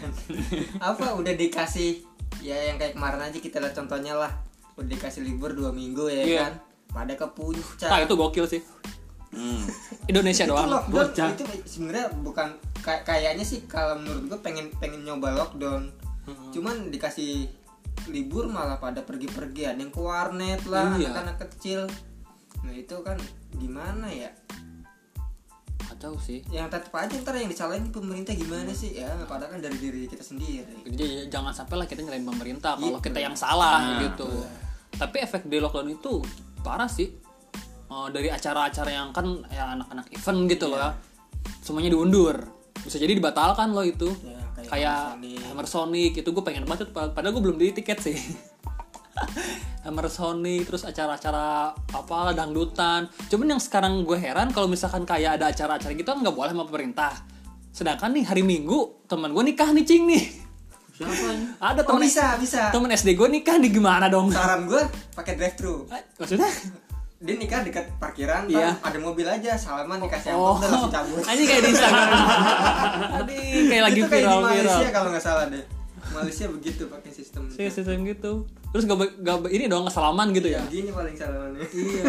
[0.79, 2.07] Apa udah dikasih
[2.39, 4.31] ya yang kayak kemarin aja kita lihat contohnya lah.
[4.73, 6.39] Udah dikasih libur dua minggu ya Iya.
[6.39, 6.53] kan?
[6.87, 7.91] Pada ke puncak.
[7.91, 8.61] Nah itu gokil sih.
[9.27, 9.67] Hmm.
[10.07, 11.27] Indonesia itu doang lockdown bocah.
[11.35, 12.47] itu sebenarnya bukan
[12.79, 15.91] kay- kayaknya sih kalau menurut gue pengen pengen nyoba lockdown.
[16.55, 17.51] Cuman dikasih
[18.07, 21.11] libur malah pada pergi-pergi ada yang ke warnet lah Iya.
[21.11, 21.85] anak-anak kecil.
[22.63, 23.17] Nah itu kan
[23.53, 24.31] gimana ya?
[25.77, 26.43] Kacau sih.
[26.47, 28.91] Yang tetap aja ntar yang disalahin pemerintah gimana sih?
[28.93, 30.83] Ya padahal kan dari diri kita sendiri.
[30.83, 33.03] Jadi jangan sampai lah kita nyalain pemerintah kalau Iya.
[33.03, 34.27] kita yang salah Nah, gitu.
[34.93, 36.19] tapi efek di lockdown itu
[36.59, 37.07] parah sih.
[37.87, 40.91] Eh, dari acara-acara yang kan ya anak-anak event gitu loh ya.
[41.61, 42.35] Semuanya diundur.
[42.77, 44.11] Bisa jadi dibatalkan loh itu.
[44.21, 44.36] Ya,
[44.67, 45.39] kayak kayak Hammer Sonic.
[45.47, 48.17] Hammer Sonic itu gue pengen banget pad- padahal gue belum beli tiket sih.
[49.87, 53.07] Emersonic terus acara-acara apa dangdutan.
[53.31, 56.67] Cuman yang sekarang gue heran kalau misalkan kayak ada acara-acara gitu kan nggak boleh sama
[56.67, 57.13] pemerintah.
[57.71, 60.23] Sedangkan nih hari minggu teman gue nikah nih cing nih.
[60.97, 61.13] Siapa
[61.71, 62.69] ada Oh temen bisa bisa.
[62.69, 64.27] temen SD gue nikah nih gimana dong?
[64.29, 64.83] Saran gue
[65.15, 65.87] pakai drive thru.
[65.89, 66.51] Eh, maksudnya
[67.17, 68.77] Dia nikah dekat parkiran, Iya.
[68.77, 71.21] ntar ada mobil aja, salaman dikasih oh amplop udah langsung cabut.
[71.25, 72.09] ini kayak di Instagram
[73.17, 75.65] Aduh, kayak lagi Itu kayak di viral Malaysia viral kalau nggak salah deh.
[76.07, 77.41] Malaysia begitu pakai sistem.
[77.49, 78.31] Sih, sistem gitu
[78.67, 81.65] terus gak, gak ini dong kesalaman gitu ya Gini paling salamannya.
[81.73, 82.05] Iya.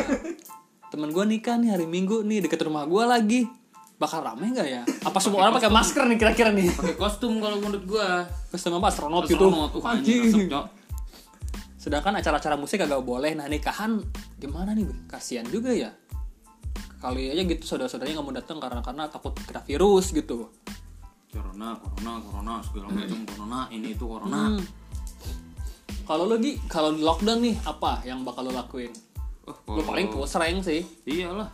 [0.88, 3.40] Temen gue nikah nih hari Minggu nih deket rumah gue lagi.
[3.98, 4.82] Bakal rame nggak ya?
[5.02, 6.70] Apa semua orang pakai masker nih kira-kira nih?
[6.70, 8.30] Pakai kostum kalau menurut gua.
[8.46, 9.50] Kostum apa astronot gitu?
[9.50, 10.46] Astronot tuh anjing.
[11.88, 13.33] Sedangkan acara-acara musik agak boleh.
[13.33, 13.96] Nah nikahan
[14.37, 14.85] gimana nih?
[15.09, 15.88] Kasian juga ya.
[17.01, 20.53] Kali aja gitu saudara-saudaranya nggak mau datang karena karena takut kena virus gitu.
[21.33, 24.53] Corona, corona, corona, segala macam corona, ini itu corona.
[24.53, 24.61] Hmm.
[26.05, 28.92] Kalau lo Gi, kalau di lockdown nih apa yang bakal lo lakuin?
[29.48, 30.85] Oh, Lo paling pusreng sih.
[31.09, 31.48] Iyalah.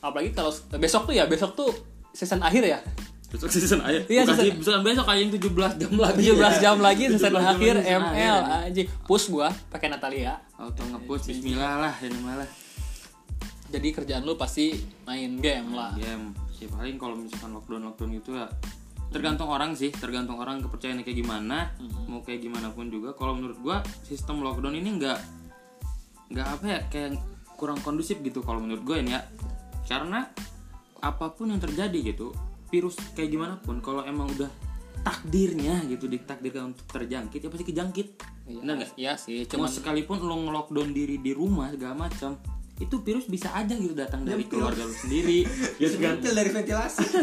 [0.00, 0.48] Apalagi kalau
[0.80, 1.68] besok tuh ya besok tuh
[2.16, 2.80] season akhir ya.
[3.34, 4.06] Besok season akhir.
[4.06, 6.18] Iya, Bukan season- sih, bukan besok kayak yang 17 jam lagi.
[6.22, 8.82] 17 jam lagi 17 season akhir season ML aja.
[9.10, 10.38] Push gua pakai Natalia.
[10.54, 12.46] Auto nge-push bismillah lah, ini malah.
[13.74, 14.70] Jadi kerjaan lu pasti
[15.02, 15.90] main game lah.
[15.98, 16.30] Game.
[16.62, 18.46] Ya paling kalau misalkan lockdown lockdown gitu ya
[19.12, 21.70] tergantung orang sih, tergantung orang kepercayaannya kayak gimana,
[22.10, 23.14] mau kayak gimana pun juga.
[23.14, 25.18] Kalau menurut gua sistem lockdown ini nggak
[26.34, 27.10] nggak apa ya kayak
[27.54, 29.22] kurang kondusif gitu kalau menurut gue ini ya.
[29.86, 30.26] Karena
[30.98, 32.32] apa pun yang terjadi gitu,
[32.72, 34.50] virus kayak gimana pun kalau emang udah
[35.04, 38.08] takdirnya gitu ditakdirkan untuk terjangkit ya pasti kejangkit.
[38.48, 38.90] Benar nggak?
[38.96, 42.40] Iya sih, Cuma cuman sekalipun lo ngelockdown diri di rumah segala macam,
[42.80, 44.52] itu virus bisa aja gitu datang dari Nyempil.
[44.56, 45.44] keluarga lo sendiri,
[45.80, 46.20] gitu kan?
[46.24, 47.04] Dari ventilasi.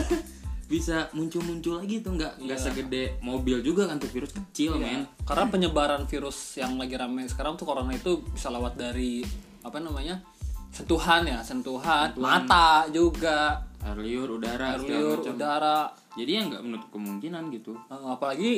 [0.72, 5.04] Bisa muncul-muncul lagi tuh nggak nggak segede mobil juga kan tuh virus kecil men.
[5.28, 9.20] karena penyebaran virus yang lagi rame sekarang tuh corona itu bisa lewat dari
[9.68, 10.24] apa namanya?
[10.72, 15.34] sentuhan ya, sentuhan, mata juga, Air liur, udara, air liur, macam.
[15.34, 15.80] udara.
[16.14, 17.74] Jadi ya nggak menutup kemungkinan gitu.
[17.90, 18.54] Eh, apalagi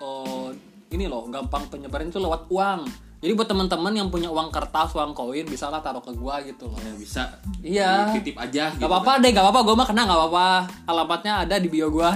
[0.00, 0.48] oh,
[0.90, 3.10] ini loh, gampang penyebaran itu lewat uang.
[3.20, 6.64] Jadi buat teman-teman yang punya uang kertas, uang koin, bisa lah taruh ke gua gitu
[6.64, 6.80] loh.
[6.80, 7.22] Ya bisa.
[7.60, 7.92] Iya.
[8.16, 8.72] Titip aja.
[8.72, 9.60] Gak apa-apa deh, gak apa-apa.
[9.60, 10.48] Gue mah kena gak apa-apa.
[10.88, 12.10] Alamatnya ada di bio gue.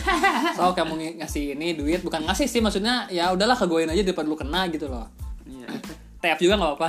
[0.60, 4.28] so kamu ng- ngasih ini duit, bukan ngasih sih maksudnya ya udahlah kegoin aja daripada
[4.28, 5.08] lu kena gitu loh.
[5.48, 5.72] Iya.
[6.20, 6.88] Tap juga gak apa-apa.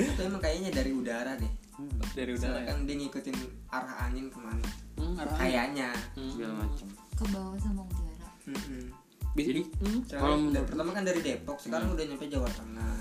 [0.00, 1.59] Itu emang kayaknya dari udara deh.
[2.10, 2.60] Dari udara ya.
[2.60, 3.36] Misalkan dia ngikutin
[3.68, 4.66] arah angin ke mana.
[4.94, 5.88] Hmm, arah- Kayaknya.
[6.14, 6.86] Segala macam.
[7.12, 8.82] ke bawah sama udara Mm-mm.
[9.30, 10.00] Bi- Jadi hmm.
[10.08, 12.96] Kalau dari- pertama kan dari Depok, sekarang udah nyampe Jawa Tengah,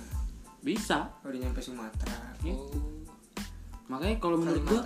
[0.60, 1.08] bisa.
[1.20, 2.54] udah nyampe Sumatera, Iya.
[2.54, 2.70] Oh.
[3.88, 4.82] Makanya kalau menurut gua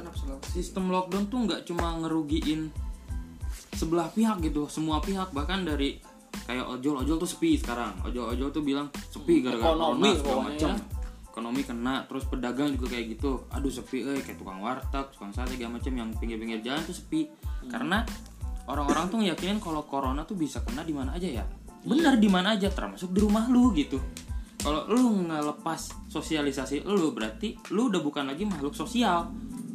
[0.48, 2.72] sistem lockdown tuh nggak cuma ngerugiin
[3.74, 5.98] sebelah pihak gitu semua pihak bahkan dari
[6.46, 10.42] kayak ojol ojol tuh sepi sekarang ojol ojol tuh bilang sepi gara-gara Ekonomi corona segala
[10.46, 10.78] macam ya.
[11.34, 13.50] Ekonomi kena terus pedagang juga kayak gitu.
[13.50, 17.34] Aduh sepi eh kayak tukang warteg tukang sate segala macam yang pinggir-pinggir jalan tuh sepi.
[17.66, 18.06] Karena
[18.70, 21.46] orang-orang tuh yakinin kalau corona tuh bisa kena di mana aja ya.
[21.82, 23.98] Benar di mana aja termasuk di rumah lu gitu.
[24.62, 29.34] Kalau lu ngelepas sosialisasi lu berarti lu udah bukan lagi makhluk sosial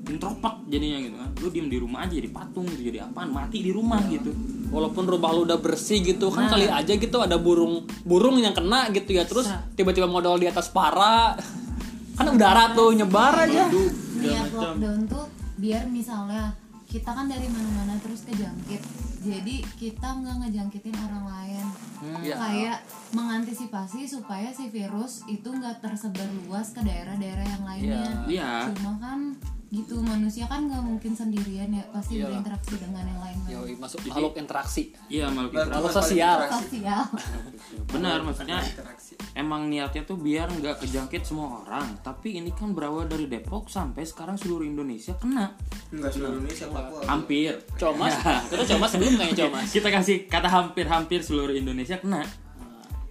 [0.08, 1.28] intropak jadinya gitu kan.
[1.38, 3.28] Lu diem di rumah aja jadi patung gitu jadi apaan?
[3.28, 4.32] Mati di rumah gitu.
[4.68, 6.52] Walaupun rumah lu udah bersih gitu kan Nah.
[6.52, 9.24] kali aja gitu ada burung burung yang kena gitu ya.
[9.24, 11.36] Terus tiba-tiba modal di atas para.
[12.18, 13.70] Kan udara tuh nyebar aja.
[13.70, 14.74] Niat segala macam.
[14.74, 16.50] lockdown tuh biar misalnya
[16.84, 18.82] kita kan dari mana-mana terus kejangkit.
[19.22, 21.66] Jadi kita nggak ngejangkitin orang lain.
[21.98, 22.34] Iya.
[22.38, 22.78] kayak
[23.10, 28.06] mengantisipasi supaya si virus itu nggak tersebar luas ke daerah-daerah yang lainnya.
[28.26, 28.50] Iya.
[28.70, 29.27] cuma kan
[29.68, 32.24] gitu manusia kan nggak mungkin sendirian ya pasti Iya.
[32.26, 34.96] berinteraksi dengan yang lain Yoi, masuk makhluk interaksi.
[35.06, 36.36] iya malah Berarti Makhluk sosial.
[36.40, 36.64] interaksi.
[36.72, 37.02] sosial
[37.92, 39.12] benar maksudnya Interaksi.
[39.34, 44.02] emang niatnya tuh biar nggak kejangkit semua orang tapi ini kan berawal dari Depok sampai
[44.02, 45.52] sekarang seluruh Indonesia kena
[45.90, 47.00] Enggak seluruh Indonesia Papua.
[47.04, 48.14] hampir Comas,
[48.48, 49.68] kita comas sebelum kayaknya comas.
[49.68, 52.24] kita kasih kata hampir-hampir seluruh Indonesia kena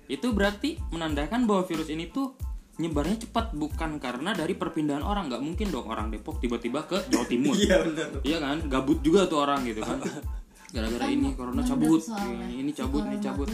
[0.08, 2.34] itu berarti menandakan bahwa virus ini tuh
[2.78, 5.30] nyebarnya cepat bukan karena dari perpindahan orang.
[5.30, 7.54] Nggak mungkin dong orang Depok tiba-tiba ke Jawa Timur.
[7.58, 8.08] Iya benar.
[8.22, 8.58] iya kan?
[8.70, 9.98] Gabut juga tuh orang gitu kan.
[10.74, 12.02] Gara-gara ini corona cabut.
[12.04, 13.50] ini, ini cabut ini cabut.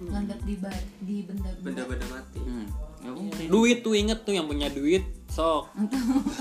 [0.00, 0.56] ngendap di
[1.04, 2.40] di benda-benda Benda-benda mati.
[2.40, 2.66] hmm.
[3.04, 5.68] nggak mungkin Duit tuh inget tuh yang punya duit sok.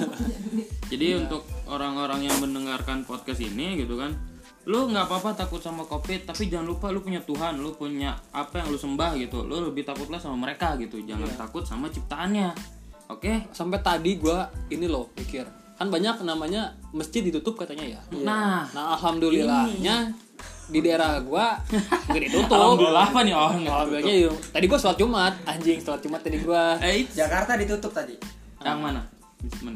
[0.91, 4.15] Jadi untuk orang-orang yang mendengarkan podcast ini gitu kan,
[4.67, 8.59] lu nggak apa-apa takut sama covid, tapi jangan lupa lu punya Tuhan, lu punya apa
[8.59, 12.51] yang lu sembah gitu, lu lebih takutlah sama mereka gitu, jangan takut sama ciptaannya,
[13.07, 13.55] oke?
[13.55, 18.01] Sampai tadi gua ini loh pikir kan banyak namanya masjid ditutup katanya ya.
[18.19, 20.11] Nah, Nah alhamdulillahnya
[20.67, 21.55] di daerah gua
[22.11, 22.51] nggak ditutup.
[22.51, 24.35] Alhamdulillah apa nih orang nggak Alhamdulillahnya yuk.
[24.51, 26.75] tadi gua sholat jumat anjing sholat jumat tadi gua.
[26.83, 28.19] Eh, itu Jakarta ditutup tadi.
[28.59, 29.01] Yang mana?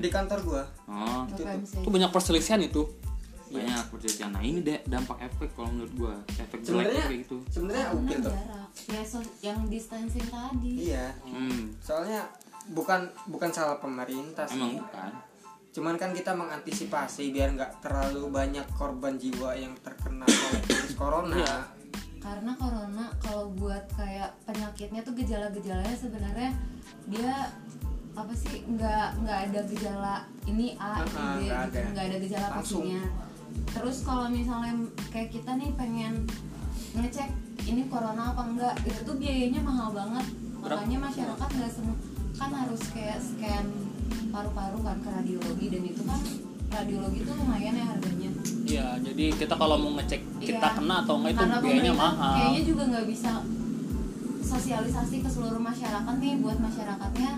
[0.03, 0.63] di kantor gua.
[0.91, 2.83] Oh, tuh banyak perselisihan itu
[3.55, 4.29] banyak perselisihan.
[4.29, 6.15] Nah, ini deh dampak efek kalau menurut gua.
[6.33, 7.37] Efek jelek sebenarnya kayak gitu.
[7.47, 12.25] sebenarnya Karena ukil tuh jarak ya so- yang distancing tadi iya Hmm, soalnya
[12.67, 15.11] bukan bukan salah pemerintah sih emang bukan.
[15.69, 21.33] cuman kan kita mengantisipasi biar nggak terlalu banyak korban jiwa yang terkena oleh virus corona
[21.35, 21.57] Iya.
[22.19, 26.49] karena corona kalau buat kayak penyakitnya tuh gejala-gejalanya sebenarnya
[27.05, 27.53] dia
[28.11, 31.89] apa sih nggak nggak ada gejala ini A ini Ah, B nggak gitu ada.
[31.91, 32.81] nggak ada gejala Langsung.
[32.81, 33.01] pastinya
[33.73, 34.73] terus kalau misalnya
[35.09, 36.13] kayak kita nih pengen
[36.93, 37.29] ngecek
[37.65, 40.25] ini corona apa enggak itu tuh biayanya mahal banget
[40.61, 41.97] makanya masyarakat nggak semua
[42.33, 43.65] kan harus kayak scan
[44.29, 46.21] paru-paru kan ke radiologi dan itu kan
[46.69, 48.31] radiologi tuh lumayan ya harganya
[48.63, 50.75] Iya, jadi kita kalau mau ngecek kita Iya.
[50.79, 52.33] kena atau enggak itu biayanya mahal.
[52.39, 53.31] Kayaknya juga nggak bisa
[54.41, 57.31] sosialisasi ke seluruh masyarakat nih buat masyarakatnya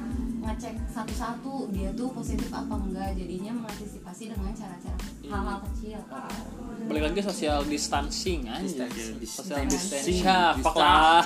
[0.46, 5.32] ngecek satu-satu dia tuh positif apa enggak jadinya mengantisipasi dengan cara-cara Iya.
[5.34, 6.00] hal-hal kecil
[6.86, 8.86] Balik lagi social distancing aja.
[8.86, 9.18] Distancing.
[9.26, 10.22] Social distancing.
[10.22, 11.24] Syapak lah.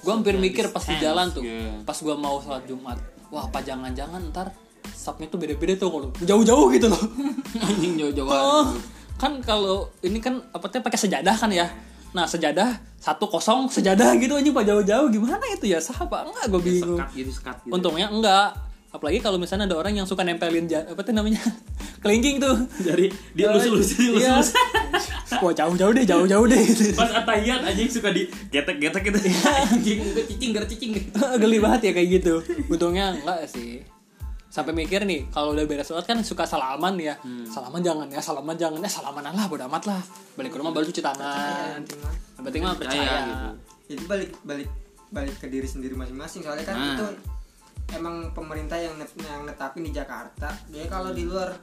[0.00, 1.82] Gue hampir Social mikir pas di jalan tuh, iya.
[1.82, 2.94] pas gua mau sholat Jumat,
[3.28, 4.54] wah apa jangan-jangan ntar
[4.86, 7.02] subnya tuh beda-beda tuh kalau jauh-jauh gitu loh.
[7.66, 8.30] Anjing jauh-jauh.
[8.30, 8.72] Oh,
[9.18, 11.66] kan kalau ini kan apa tuh pakai sejadah kan ya.
[12.16, 16.60] Nah sejadah satu kosong sejadah gitu aja pak jauh-jauh gimana itu ya sahabat enggak gue
[16.64, 16.96] bingung.
[16.96, 17.72] Sekat gitu, sekat gitu.
[17.76, 18.56] Untungnya enggak.
[18.88, 21.44] Apalagi kalau misalnya ada orang yang suka nempelin apa tuh namanya
[22.02, 22.56] kelingking tuh.
[22.80, 24.40] Jadi dia lulus-lulus, Iya.
[24.40, 24.48] lulus-lulus.
[25.44, 26.56] Wah jauh-jauh deh, jauh-jauh deh.
[26.64, 26.96] gitu.
[26.96, 29.18] Pas atahiyat anjing suka di getek-getek gitu.
[29.76, 31.12] Anjing gue cicing cicing gitu.
[31.36, 32.34] Geli banget ya kayak gitu.
[32.72, 33.84] Untungnya enggak sih.
[34.56, 37.12] Sampai mikir nih, kalau udah beres sholat kan suka salaman ya.
[37.44, 40.00] Salaman jangan ya, salaman jangan ya, salaman lah bodo amat lah.
[40.32, 41.76] Balik ke rumah baru cuci Ya, tangan.
[41.76, 42.14] nanti mah.
[42.32, 43.20] Yang penting mah Percaya percaya.
[43.20, 43.48] gitu.
[43.86, 44.68] itu balik balik
[45.08, 46.88] balik ke diri sendiri masing-masing soalnya kan Nah.
[46.90, 47.06] itu
[47.92, 51.54] emang pemerintah yang net, yang netapin di Jakarta jadi kalau di luar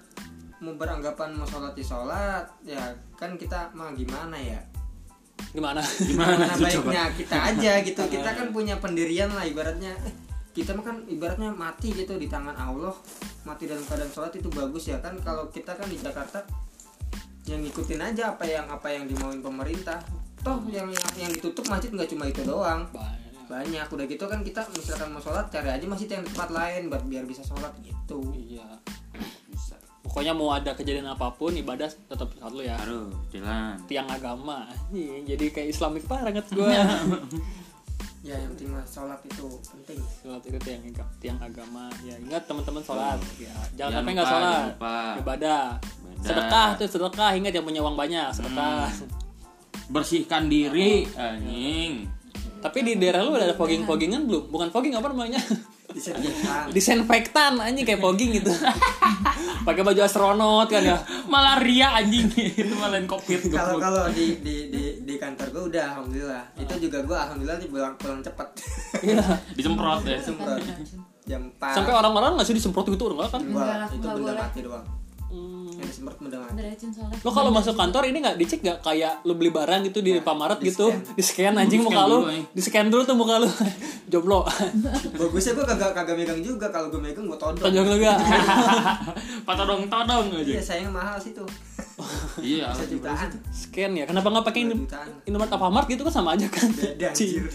[0.58, 2.80] mau beranggapan mau sholat di sholat ya
[3.14, 4.56] kan kita mah gimana ya
[5.52, 5.84] Gimana?
[5.84, 6.64] Gimana nah coba?
[6.64, 9.92] baiknya kita aja gitu kita kan punya pendirian lah ibaratnya
[10.54, 12.94] kita mah kan ibaratnya mati gitu di tangan Allah
[13.42, 16.46] mati dalam keadaan sholat itu bagus ya kan kalau kita kan di Jakarta
[17.50, 20.00] yang ngikutin aja apa yang apa yang dimauin pemerintah
[20.46, 23.44] toh yang yang, yang ditutup masjid nggak cuma itu doang Banyak.
[23.50, 27.04] banyak udah gitu kan kita misalkan mau sholat cari aja masjid yang tempat lain buat
[27.10, 28.68] biar bisa sholat gitu Iya.
[29.50, 29.76] Bisa.
[30.06, 32.78] Pokoknya mau ada kejadian apa pun ibadah tetap sholat lu ya.
[32.78, 33.74] Harus jalan.
[33.90, 34.70] Tiang agama.
[34.70, 36.70] Anjing, Jadi kayak Islamik banget gua.
[38.24, 40.82] ya yang penting mah sholat itu penting sholat itu tiang
[41.20, 41.92] tiang agama.
[42.08, 43.20] Ya ingat teman-teman sholat.
[43.36, 44.64] Ya, jangan sampai nggak sholat.
[44.80, 45.20] Ibadah.
[45.20, 45.66] Ibadah.
[46.24, 48.88] Sedekah tuh sedekah ingat yang punya uang banyak sedekah.
[49.92, 52.08] Bersihkan diri anjing.
[52.64, 54.48] Tapi di daerah lu udah ada fogging foggingan belum?
[54.48, 55.44] Bukan fogging apa namanya?
[56.70, 58.52] Disinfektan anjing kayak fogging gitu.
[59.68, 60.98] Pakai baju astronot kan ya.
[61.26, 66.44] Malaria anjing itu malain covid kalau kalau di, di di di kantor gue udah alhamdulillah
[66.56, 68.48] itu juga gue alhamdulillah nih pulang pulang cepet
[69.04, 69.24] Iya.
[69.54, 70.20] disemprot ya.
[70.20, 70.60] semprot
[71.24, 73.42] jam 4 Sampai orang-orang nggak sih disemprot gitu enggak kan?
[73.42, 74.86] Enggak, itu enggak benda mati doang
[75.34, 75.66] Hmm.
[75.74, 77.18] yang mati Beracun soalnya.
[77.26, 78.86] Lo kalau masuk kantor ini nggak dicek nggak?
[78.86, 82.46] Kayak lu beli barang gitu di Pamaret di gitu, di scan anjing muka eh.
[82.54, 83.50] di scan dulu tuh muka lu,
[84.14, 84.46] jomblo,
[85.20, 86.70] bagusnya gue kagak kagak megang juga.
[86.70, 87.66] Kalau gue megang gue todong.
[87.66, 88.18] Tonjok lu gak?
[89.50, 90.78] Patodong todong iya aja.
[90.78, 91.50] sayang mahal sih tuh.
[92.42, 93.30] Iya, bisa jutaan.
[93.54, 94.62] Scan ya, kenapa nggak pakai.
[95.30, 96.66] Indomaret Alfamart gitu kan sama aja kan?
[96.74, 97.46] beda anjir.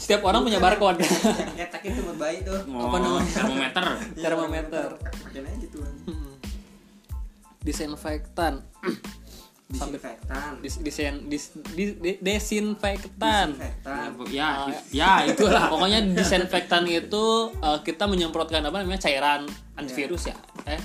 [0.00, 1.04] Setiap orang punya barcode.
[1.04, 1.08] Kan?
[1.54, 2.58] yang ketek itu buat bayi tuh.
[2.72, 3.30] Oh, Apa namanya?
[3.30, 3.84] termometer.
[4.16, 4.88] Iya, Termometer.
[5.00, 5.78] pakai aja gitu
[7.66, 8.60] Disinfektan,
[9.72, 13.56] disinfektan dis, disen, dis, dis- di- desinfektan.
[13.56, 15.66] disinfektan Ya, ya itulah.
[15.72, 17.24] Pokoknya disinfektan itu
[17.58, 20.36] uh, kita menyemprotkan apa namanya cairan antivirus ya,
[20.68, 20.78] eh?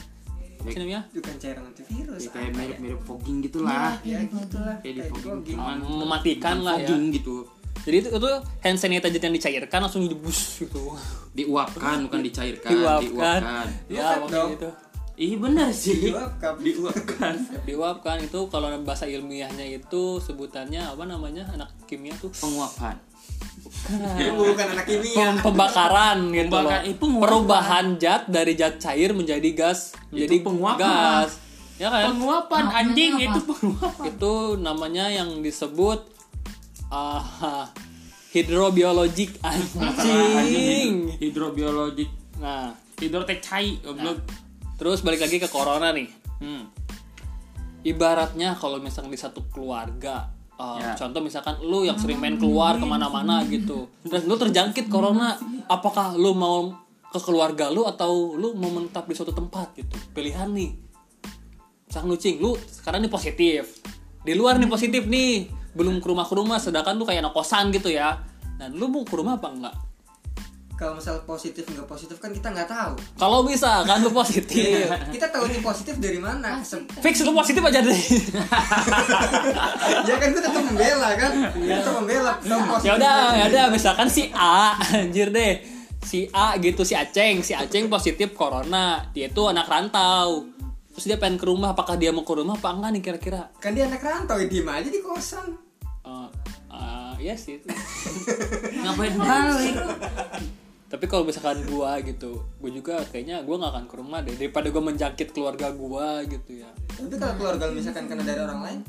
[0.59, 1.01] Apa sih namanya?
[1.11, 2.65] bukan cairan antivirus Ya, kayak apa ya?
[2.65, 3.91] mirip-mirip fogging gitulah.
[4.01, 6.87] ya gitulah Kayak di fogging, fogging cuman Mematikan lah ya.
[6.87, 7.35] fogging gitu.
[7.79, 10.99] Jadi itu, itu hand sanitizer yang dicairkan langsung dibus gitu.
[11.31, 13.39] Diuapkan bukan dicairkan, Diuapkan.
[13.39, 13.67] diuapkan.
[13.87, 14.75] Ya, pokoknya dong.
[15.19, 15.99] Ih benar sih.
[16.07, 16.55] Diuapkan.
[16.63, 17.35] Diuapkan.
[17.67, 22.95] Diuapkan itu kalau bahasa ilmiahnya itu sebutannya apa namanya anak kimia tuh Penguapan.
[24.15, 26.71] Itu bukan anak kimia Pem- pembakaran gitu loh.
[26.71, 27.19] Penguapan.
[27.19, 30.79] Perubahan zat dari zat cair menjadi gas, menjadi penguapan.
[30.79, 31.31] gas.
[31.75, 32.15] Ya kan?
[32.15, 33.23] Penguapan Maksudnya anjing apa?
[33.27, 34.03] itu penguapan.
[34.07, 35.99] itu namanya yang disebut
[36.87, 37.67] ah
[38.31, 41.11] hidrobiologik anjing.
[41.19, 42.07] Hidrobiologik.
[42.39, 44.23] Nah, Hidrotek cai goblok.
[44.79, 46.07] Terus balik lagi ke corona nih.
[46.39, 46.71] Hmm.
[47.83, 50.95] Ibaratnya kalau misalnya di satu keluarga uh, Ya.
[50.95, 53.91] contoh misalkan lu yang sering main keluar ke mana-mana gitu.
[54.07, 55.35] Dan lu terjangkit corona
[55.67, 56.71] apakah lu mau
[57.11, 59.99] ke keluarga lu atau lu mau menetap di suatu tempat gitu?
[60.15, 60.71] Pilihan nih.
[61.91, 63.83] Misalkan lu cing lu sekarang nih positif.
[64.23, 65.51] Di luar nih positif nih.
[65.75, 68.15] Belum ke rumah ke rumah sedangkan lu kayak anak kosan gitu ya.
[68.55, 69.88] Dan lu mau ke rumah apa enggak
[70.79, 72.95] kalau misal positif nggak positif kan kita nggak tahu.
[73.19, 74.87] Kalau bisa kan lu positif.
[75.11, 76.63] Kita tahu ini positif dari mana.
[77.03, 77.99] Fix lu positif aja deh.
[80.07, 81.31] Ya kan kita tetap membela kan?
[81.51, 85.59] Kita membela tahu positif ya udah ya udah misalkan si A anjir deh.
[85.99, 87.43] Si A gitu si Aceng.
[87.43, 90.47] Si Aceng positif corona dia itu anak rantau.
[90.95, 93.51] Terus dia pengen ke rumah apakah dia mau ke rumah apa enggak nih kira-kira?
[93.59, 95.59] Kan dia anak rantau ya diem aja di kosan.
[96.07, 96.29] Eh,
[96.71, 97.59] eh, iya sih.
[98.87, 99.75] Ngapain balik
[100.89, 104.73] tapi kalau misalkan gua gitu gua juga kayaknya gua nggak akan ke rumah deh daripada
[104.73, 106.69] gua menjangkit keluarga gua gitu ya.
[106.97, 108.81] Tapi kalau keluarga lu misalkan kena dari orang lain?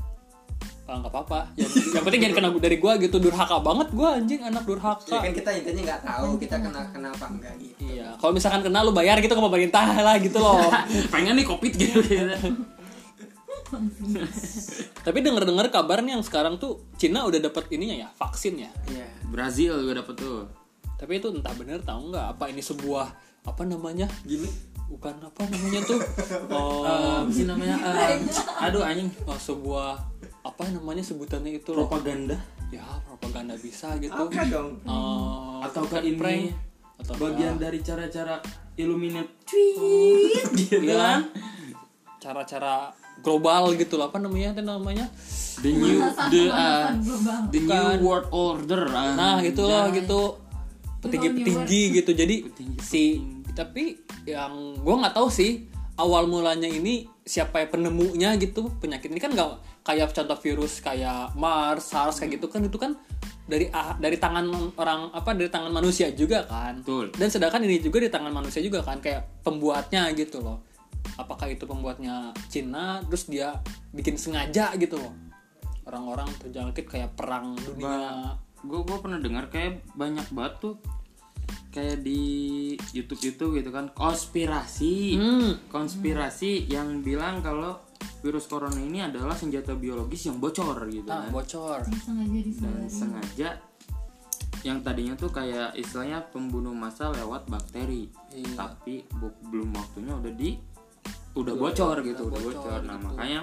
[0.88, 1.54] Ah, nggak apa-apa.
[1.60, 5.16] Yang, yang penting jangan kena dari gua gitu durhaka banget gua anjing anak ya durhaka
[5.20, 7.84] kan kita intinya nggak tahu kita kena kena apa enggak gitu.
[7.84, 10.72] Iya kalau misalkan kena lu bayar gitu ke pemerintah lah gitu loh.
[11.12, 12.00] Pengen nih covid gitu.
[15.06, 18.72] Tapi denger-dengar kabar nih yang sekarang tuh Cina udah dapat ininya ya, vaksin ya.
[18.90, 19.06] iya.
[19.30, 20.59] Brazil juga dapet tuh
[21.00, 23.08] Tapi itu entah bener tahu nggak apa ini sebuah
[23.48, 24.04] apa namanya?
[24.28, 24.44] gini?
[24.92, 25.96] Bukan apa namanya tuh?
[26.52, 28.20] Oh, apa sih namanya Eh,
[28.60, 29.08] aduh anjing.
[29.24, 29.96] Oh, sebuah
[30.44, 31.72] apa namanya sebutannya itu?
[31.72, 31.88] Loh.
[31.88, 32.36] propaganda.
[32.68, 34.12] Ya, propaganda bisa gitu.
[34.12, 34.76] apa dong?
[34.84, 36.52] Eh, ataukah prank ini
[37.00, 38.44] atau bagian dari cara-cara
[38.76, 39.48] Illuminate?
[39.48, 40.52] Tweet.
[40.68, 41.20] Gitu ya, kan?
[42.20, 42.92] cara-cara
[43.24, 44.12] global gitu loh.
[44.12, 45.08] Apa namanya itu namanya?
[45.64, 46.92] The new the uh,
[47.48, 49.12] the new world order ah.
[49.12, 49.68] nah gitu
[51.00, 51.16] loh Anjay.
[51.16, 51.32] gitu.
[51.40, 52.36] Petinggi-petinggi gitu jadi
[52.84, 53.02] si
[53.56, 55.66] tapi yang gue nggak tahu sih
[56.00, 61.36] awal mulanya ini siapa yang penemunya gitu penyakit ini kan nggak kayak contoh virus kayak
[61.36, 62.96] MERS, SARS kayak gitu kan itu kan
[63.50, 64.46] dari ah, dari tangan
[64.78, 66.80] orang apa dari tangan manusia juga kan.
[66.80, 67.10] Betul.
[67.18, 70.62] dan sedangkan ini juga di tangan manusia juga kan kayak pembuatnya gitu loh.
[71.18, 73.58] Apakah itu pembuatnya Cina terus dia
[73.90, 75.12] bikin sengaja gitu loh.
[75.84, 80.74] Orang-orang terjangkit kayak perang dunia gue gue pernah dengar kayak banyak banget tuh
[81.70, 82.20] kayak di
[82.92, 85.50] YouTube YouTube gitu kan konspirasi Hmm.
[85.66, 87.78] konspirasi yang bilang kalau
[88.20, 92.90] virus corona ini adalah senjata biologis yang bocor gitu ah kan bocor sengaja dan disebarin
[92.90, 93.48] sengaja
[94.60, 98.52] yang tadinya tuh kayak istilahnya pembunuh massa lewat bakteri Iya.
[98.58, 100.50] tapi bu- belum waktunya udah di
[101.32, 103.06] udah bocor gitu udah udah bocor bocor nah gitu.
[103.08, 103.40] makanya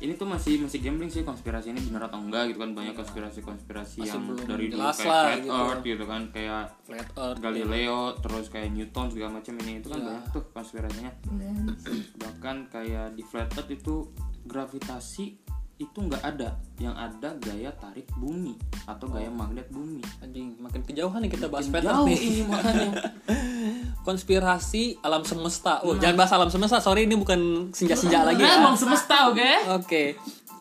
[0.00, 2.72] ini tuh masih masih gambling sih konspirasi ini benar atau enggak gitu kan.
[2.72, 5.52] Banyak konspirasi konspirasi Masih yang belum dari dulu kayak lah flat gitu.
[5.52, 9.72] earth gitu kan kayak flat earth Galileo terus kayak Newton segala macam ini.
[9.78, 10.06] Itu kan Iya.
[10.08, 11.12] banyak tuh konspirasinya.
[12.22, 13.94] Bahkan kayak di flat earth itu
[14.44, 15.26] gravitasi
[15.76, 16.56] itu nggak ada.
[16.76, 20.00] Yang ada gaya tarik bumi atau gaya magnet bumi.
[20.20, 22.18] Anjing makin kejauhan nih kita bahas flat earth nih.
[22.18, 22.90] ini makanya
[24.02, 28.76] konspirasi alam semesta oh jangan bahas alam semesta sorry ini bukan senja-senja lagi ya emang
[28.76, 30.04] semesta oke Oke.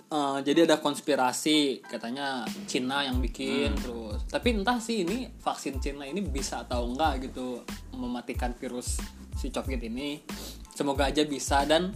[0.10, 4.25] Eh, jadi ada konspirasi katanya Cina yang bikin terus.
[4.25, 7.62] Tapi entah sih ini vaksin Cina ini bisa atau enggak gitu
[7.93, 8.97] mematikan virus
[9.38, 10.17] si COVID ini.
[10.73, 11.93] Semoga aja bisa dan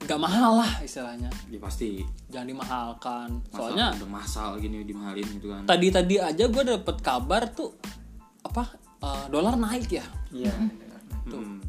[0.00, 1.28] nggak mahal lah istilahnya.
[1.52, 2.00] ya pasti
[2.32, 3.28] Jangan dimahalkan.
[3.52, 7.76] Soalnya Soalnya udah masal gini dimahalin gitu kan tadi-tadi aja gue dapet kabar tuh
[8.40, 10.06] apa eh, dolar naik ya.
[10.30, 10.54] iya.
[11.30, 11.62] Hmm.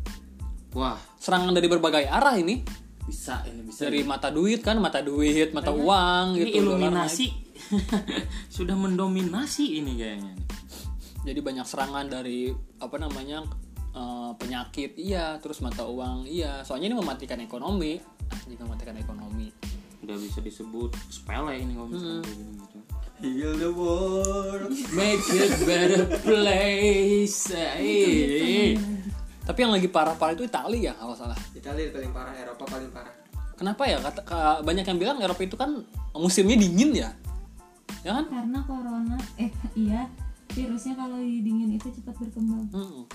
[0.73, 0.97] wah.
[1.21, 2.63] Serangan dari berbagai arah ini.
[3.01, 3.89] bisa ini bisa.
[3.89, 6.63] Dari mata duit kan, mata duit, mata uang ini gitu.
[6.63, 7.27] iluminasi.
[8.55, 10.33] Sudah mendominasi ini kayaknya.
[11.21, 13.45] Jadi banyak serangan dari apa namanya
[13.93, 14.97] eh, penyakit.
[14.97, 16.29] Iya terus mata uang.
[16.29, 17.99] Iya soalnya ini mematikan ekonomi.
[18.47, 19.51] Jika mematikan ekonomi.
[20.01, 22.21] Udah bisa disebut sepele ini kalau gini.
[22.23, 22.70] gitu
[23.21, 24.73] heal the world.
[24.91, 27.53] Make it better place.
[27.53, 28.75] Eh.
[29.41, 31.37] tapi yang lagi parah-parah itu Italia ya kalau salah.
[31.51, 33.13] Italia paling parah Eropa paling parah.
[33.57, 33.97] Kenapa ya?
[34.01, 35.85] Kata ka- banyak yang bilang Eropa itu kan
[36.17, 37.09] musimnya dingin ya?
[38.01, 38.25] Ya kan?
[38.29, 39.17] Karena corona.
[39.37, 40.09] Eh iya.
[40.51, 42.67] Virusnya kalau dingin itu cepat berkembang.
[42.73, 43.05] Mm-mm.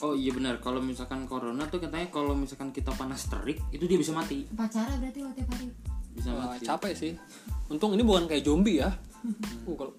[0.00, 0.56] oh iya benar.
[0.64, 4.48] Kalau misalkan corona tuh katanya kalau misalkan kita panas terik itu dia bisa mati.
[4.48, 5.68] Pacara berarti lo tiap hari.
[6.16, 6.64] Bisa Wah, mati.
[6.64, 7.12] capek sih.
[7.68, 8.90] Untung ini bukan kayak zombie ya
[9.66, 9.92] uh, kalau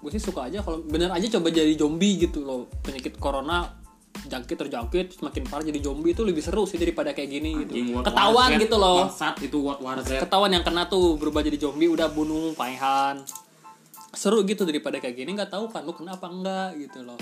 [0.00, 2.66] gue sih suka aja kalau bener aja coba jadi zombie gitu loh.
[2.82, 7.50] Penyakit corona jangkit terjangkit semakin parah jadi zombie itu lebih seru sih daripada kayak gini
[7.64, 7.72] gitu.
[7.72, 8.98] Anjing, World ketahuan gitu loh.
[9.06, 10.10] Bangsat itu World War Z.
[10.18, 13.22] Ketahuan yang kena tuh berubah jadi zombie udah bunuh paehan
[14.10, 17.18] seru gitu daripada kayak gini nggak tahu kan lu kena apa enggak gitu loh.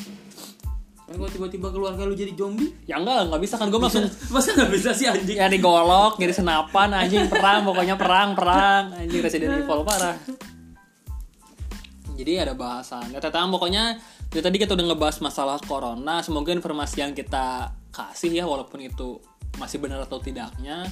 [1.08, 4.48] Kan kalau tiba-tiba keluarga lu jadi zombie, Ya enggak, nggak bisa kan gue langsung masa
[4.52, 5.40] nggak bisa sih anjing?
[5.40, 10.16] ya digolok, jadi senapan anjing perang, pokoknya perang, perang, anjing Resident Evil parah.
[12.18, 13.14] Jadi ada bahasan.
[13.14, 14.02] Ya tetang pokoknya
[14.34, 16.18] ya tadi kita udah ngebahas masalah corona.
[16.26, 19.22] Semoga informasi yang kita kasih ya walaupun itu
[19.62, 20.82] masih benar atau tidaknya.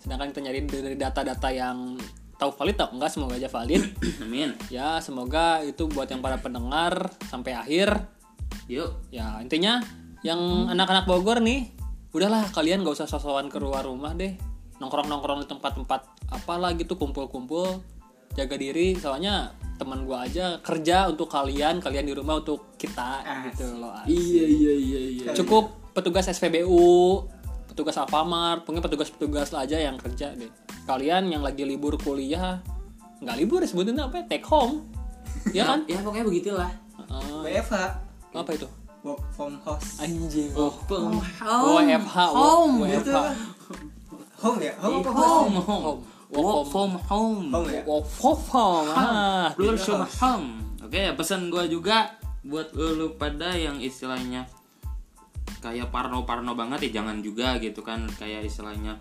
[0.00, 2.00] Sedangkan kita nyari dari data-data yang
[2.40, 3.82] tahu valid atau enggak semoga aja valid.
[4.24, 4.56] Amin.
[4.72, 8.08] ya semoga itu buat yang para pendengar sampai akhir.
[8.66, 9.12] Yuk.
[9.12, 9.84] Ya intinya
[10.24, 11.68] yang anak-anak Bogor nih,
[12.14, 14.38] udahlah kalian gak usah sosokan keluar rumah deh,
[14.78, 16.00] nongkrong-nongkrong di tempat-tempat
[16.30, 17.82] apalah gitu kumpul-kumpul,
[18.38, 18.94] jaga diri.
[18.94, 19.50] Soalnya
[19.82, 23.90] teman gua aja kerja untuk kalian, kalian di rumah untuk kita gitu loh.
[24.06, 25.24] Iya iya iya iya.
[25.34, 27.26] Cukup petugas SPBU,
[27.66, 30.48] petugas Alfamart, pokoknya petugas-petugas aja yang kerja deh.
[30.86, 32.62] Kalian yang lagi libur kuliah,
[33.18, 34.22] nggak libur sebutin apa?
[34.22, 34.38] ya?
[34.38, 34.86] Take home,
[35.50, 35.82] ya kan?
[35.90, 36.70] Ya pokoknya begitulah.
[37.02, 37.58] Heeh.
[37.58, 37.74] WFH
[38.32, 38.68] apa itu?
[39.02, 40.54] work from house Anjing.
[40.54, 43.02] Oh, pem- WFH, home, WFH.
[43.02, 43.10] gitu
[44.42, 45.98] home ya home house home, home,
[46.32, 47.82] work from home, home ya?
[47.84, 48.88] Work from home.
[48.88, 49.48] Ah.
[49.54, 50.48] Work from home.
[50.80, 54.48] Oke, pesan gua juga buat lu pada yang istilahnya
[55.62, 58.08] kayak parno-parno banget ya jangan juga gitu kan.
[58.16, 58.98] Kayak istilahnya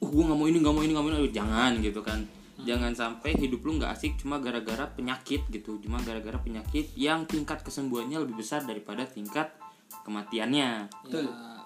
[0.00, 1.18] uh gua nggak mau ini nggak mau ini nggak mau ini.
[1.20, 2.20] Aduh, jangan gitu kan.
[2.60, 5.80] Jangan sampai hidup lu nggak asik cuma gara-gara penyakit gitu.
[5.80, 9.48] Cuma gara-gara penyakit yang tingkat kesembuhannya lebih besar daripada tingkat
[10.04, 10.88] kematiannya.
[10.88, 10.88] Ya,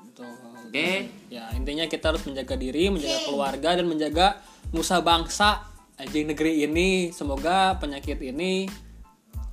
[0.06, 0.30] betul.
[0.70, 0.90] oke?
[1.26, 4.38] Ya, intinya kita harus menjaga diri, menjaga keluarga dan menjaga
[4.72, 5.66] nusa bangsa
[5.98, 7.10] anjing negeri ini.
[7.10, 8.70] Semoga penyakit ini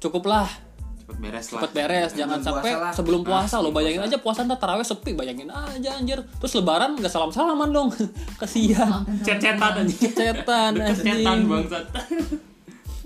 [0.02, 0.50] cukuplah
[1.02, 2.94] cepet beres lah cepat beres, jangan Sebelum sampai puasa lah.
[2.96, 6.24] sebelum puasa lo bayangin aja puasa ntar taraweh sepi, bayangin aja anjir.
[6.40, 7.90] Terus lebaran nggak salam-salaman dong.
[8.42, 9.04] Kasihan.
[9.22, 11.50] cet-cetan anjing Cetan cet-cetan anjing.
[11.50, 11.86] bangsat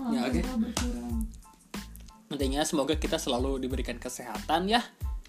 [0.05, 0.41] Ya, oke.
[0.45, 1.25] berkurang
[2.29, 4.83] Intinya semoga kita selalu diberikan kesehatan ya.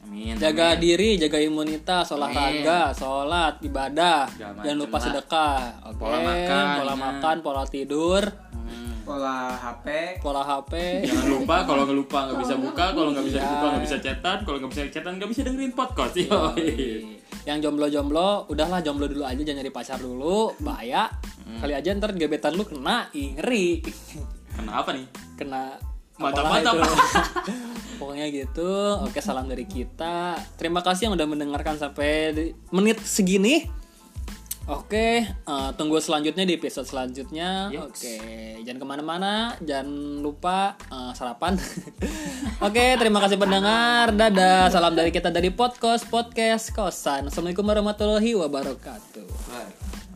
[0.06, 0.80] Amin Jaga amin.
[0.80, 5.98] diri, jaga imunitas, olahraga, sholat, ibadah, Jangan jangan lupa sedekah, oke?
[5.98, 7.04] Pola makan, pola ingat.
[7.04, 8.22] makan, pola tidur,
[8.56, 8.98] Hmm.
[9.02, 9.86] pola HP
[10.18, 10.72] pola HP.
[11.04, 14.38] Jangan lupa kalau nggak lupa nggak bisa buka, kalau nggak bisa buka nggak bisa cetan,
[14.40, 16.14] kalau nggak bisa cetan nggak bisa dengerin podcast.
[16.16, 16.70] Yoi.
[17.42, 21.06] Yang jomblo-jomblo, udahlah jomblo dulu aja, jangan nyari pacar dulu, bahaya.
[21.40, 21.62] Hmm.
[21.62, 23.86] Kali aja ntar gebetan lu kena, ih ngeri.
[24.52, 25.06] Kenapa nih?
[25.36, 25.78] Kena
[26.16, 26.74] Mantap-mantap.
[26.76, 27.52] apalah itu.
[27.96, 28.72] Pokoknya gitu.
[29.04, 30.36] Oke, salam dari kita.
[30.60, 33.68] Terima kasih yang udah mendengarkan sampai di menit segini.
[34.66, 37.70] Oke, eh, tunggu selanjutnya di episode selanjutnya.
[37.70, 37.86] Yes.
[37.86, 38.16] Oke,
[38.66, 41.54] jangan ke mana-mana, jangan lupa eh, sarapan.
[42.66, 44.10] Oke, terima kasih pendengar.
[44.10, 47.30] Dadah, salam dari kita dari podcast podcast kosan.
[47.30, 49.26] Assalamualaikum warahmatullahi wabarakatuh.
[49.46, 50.15] Bye.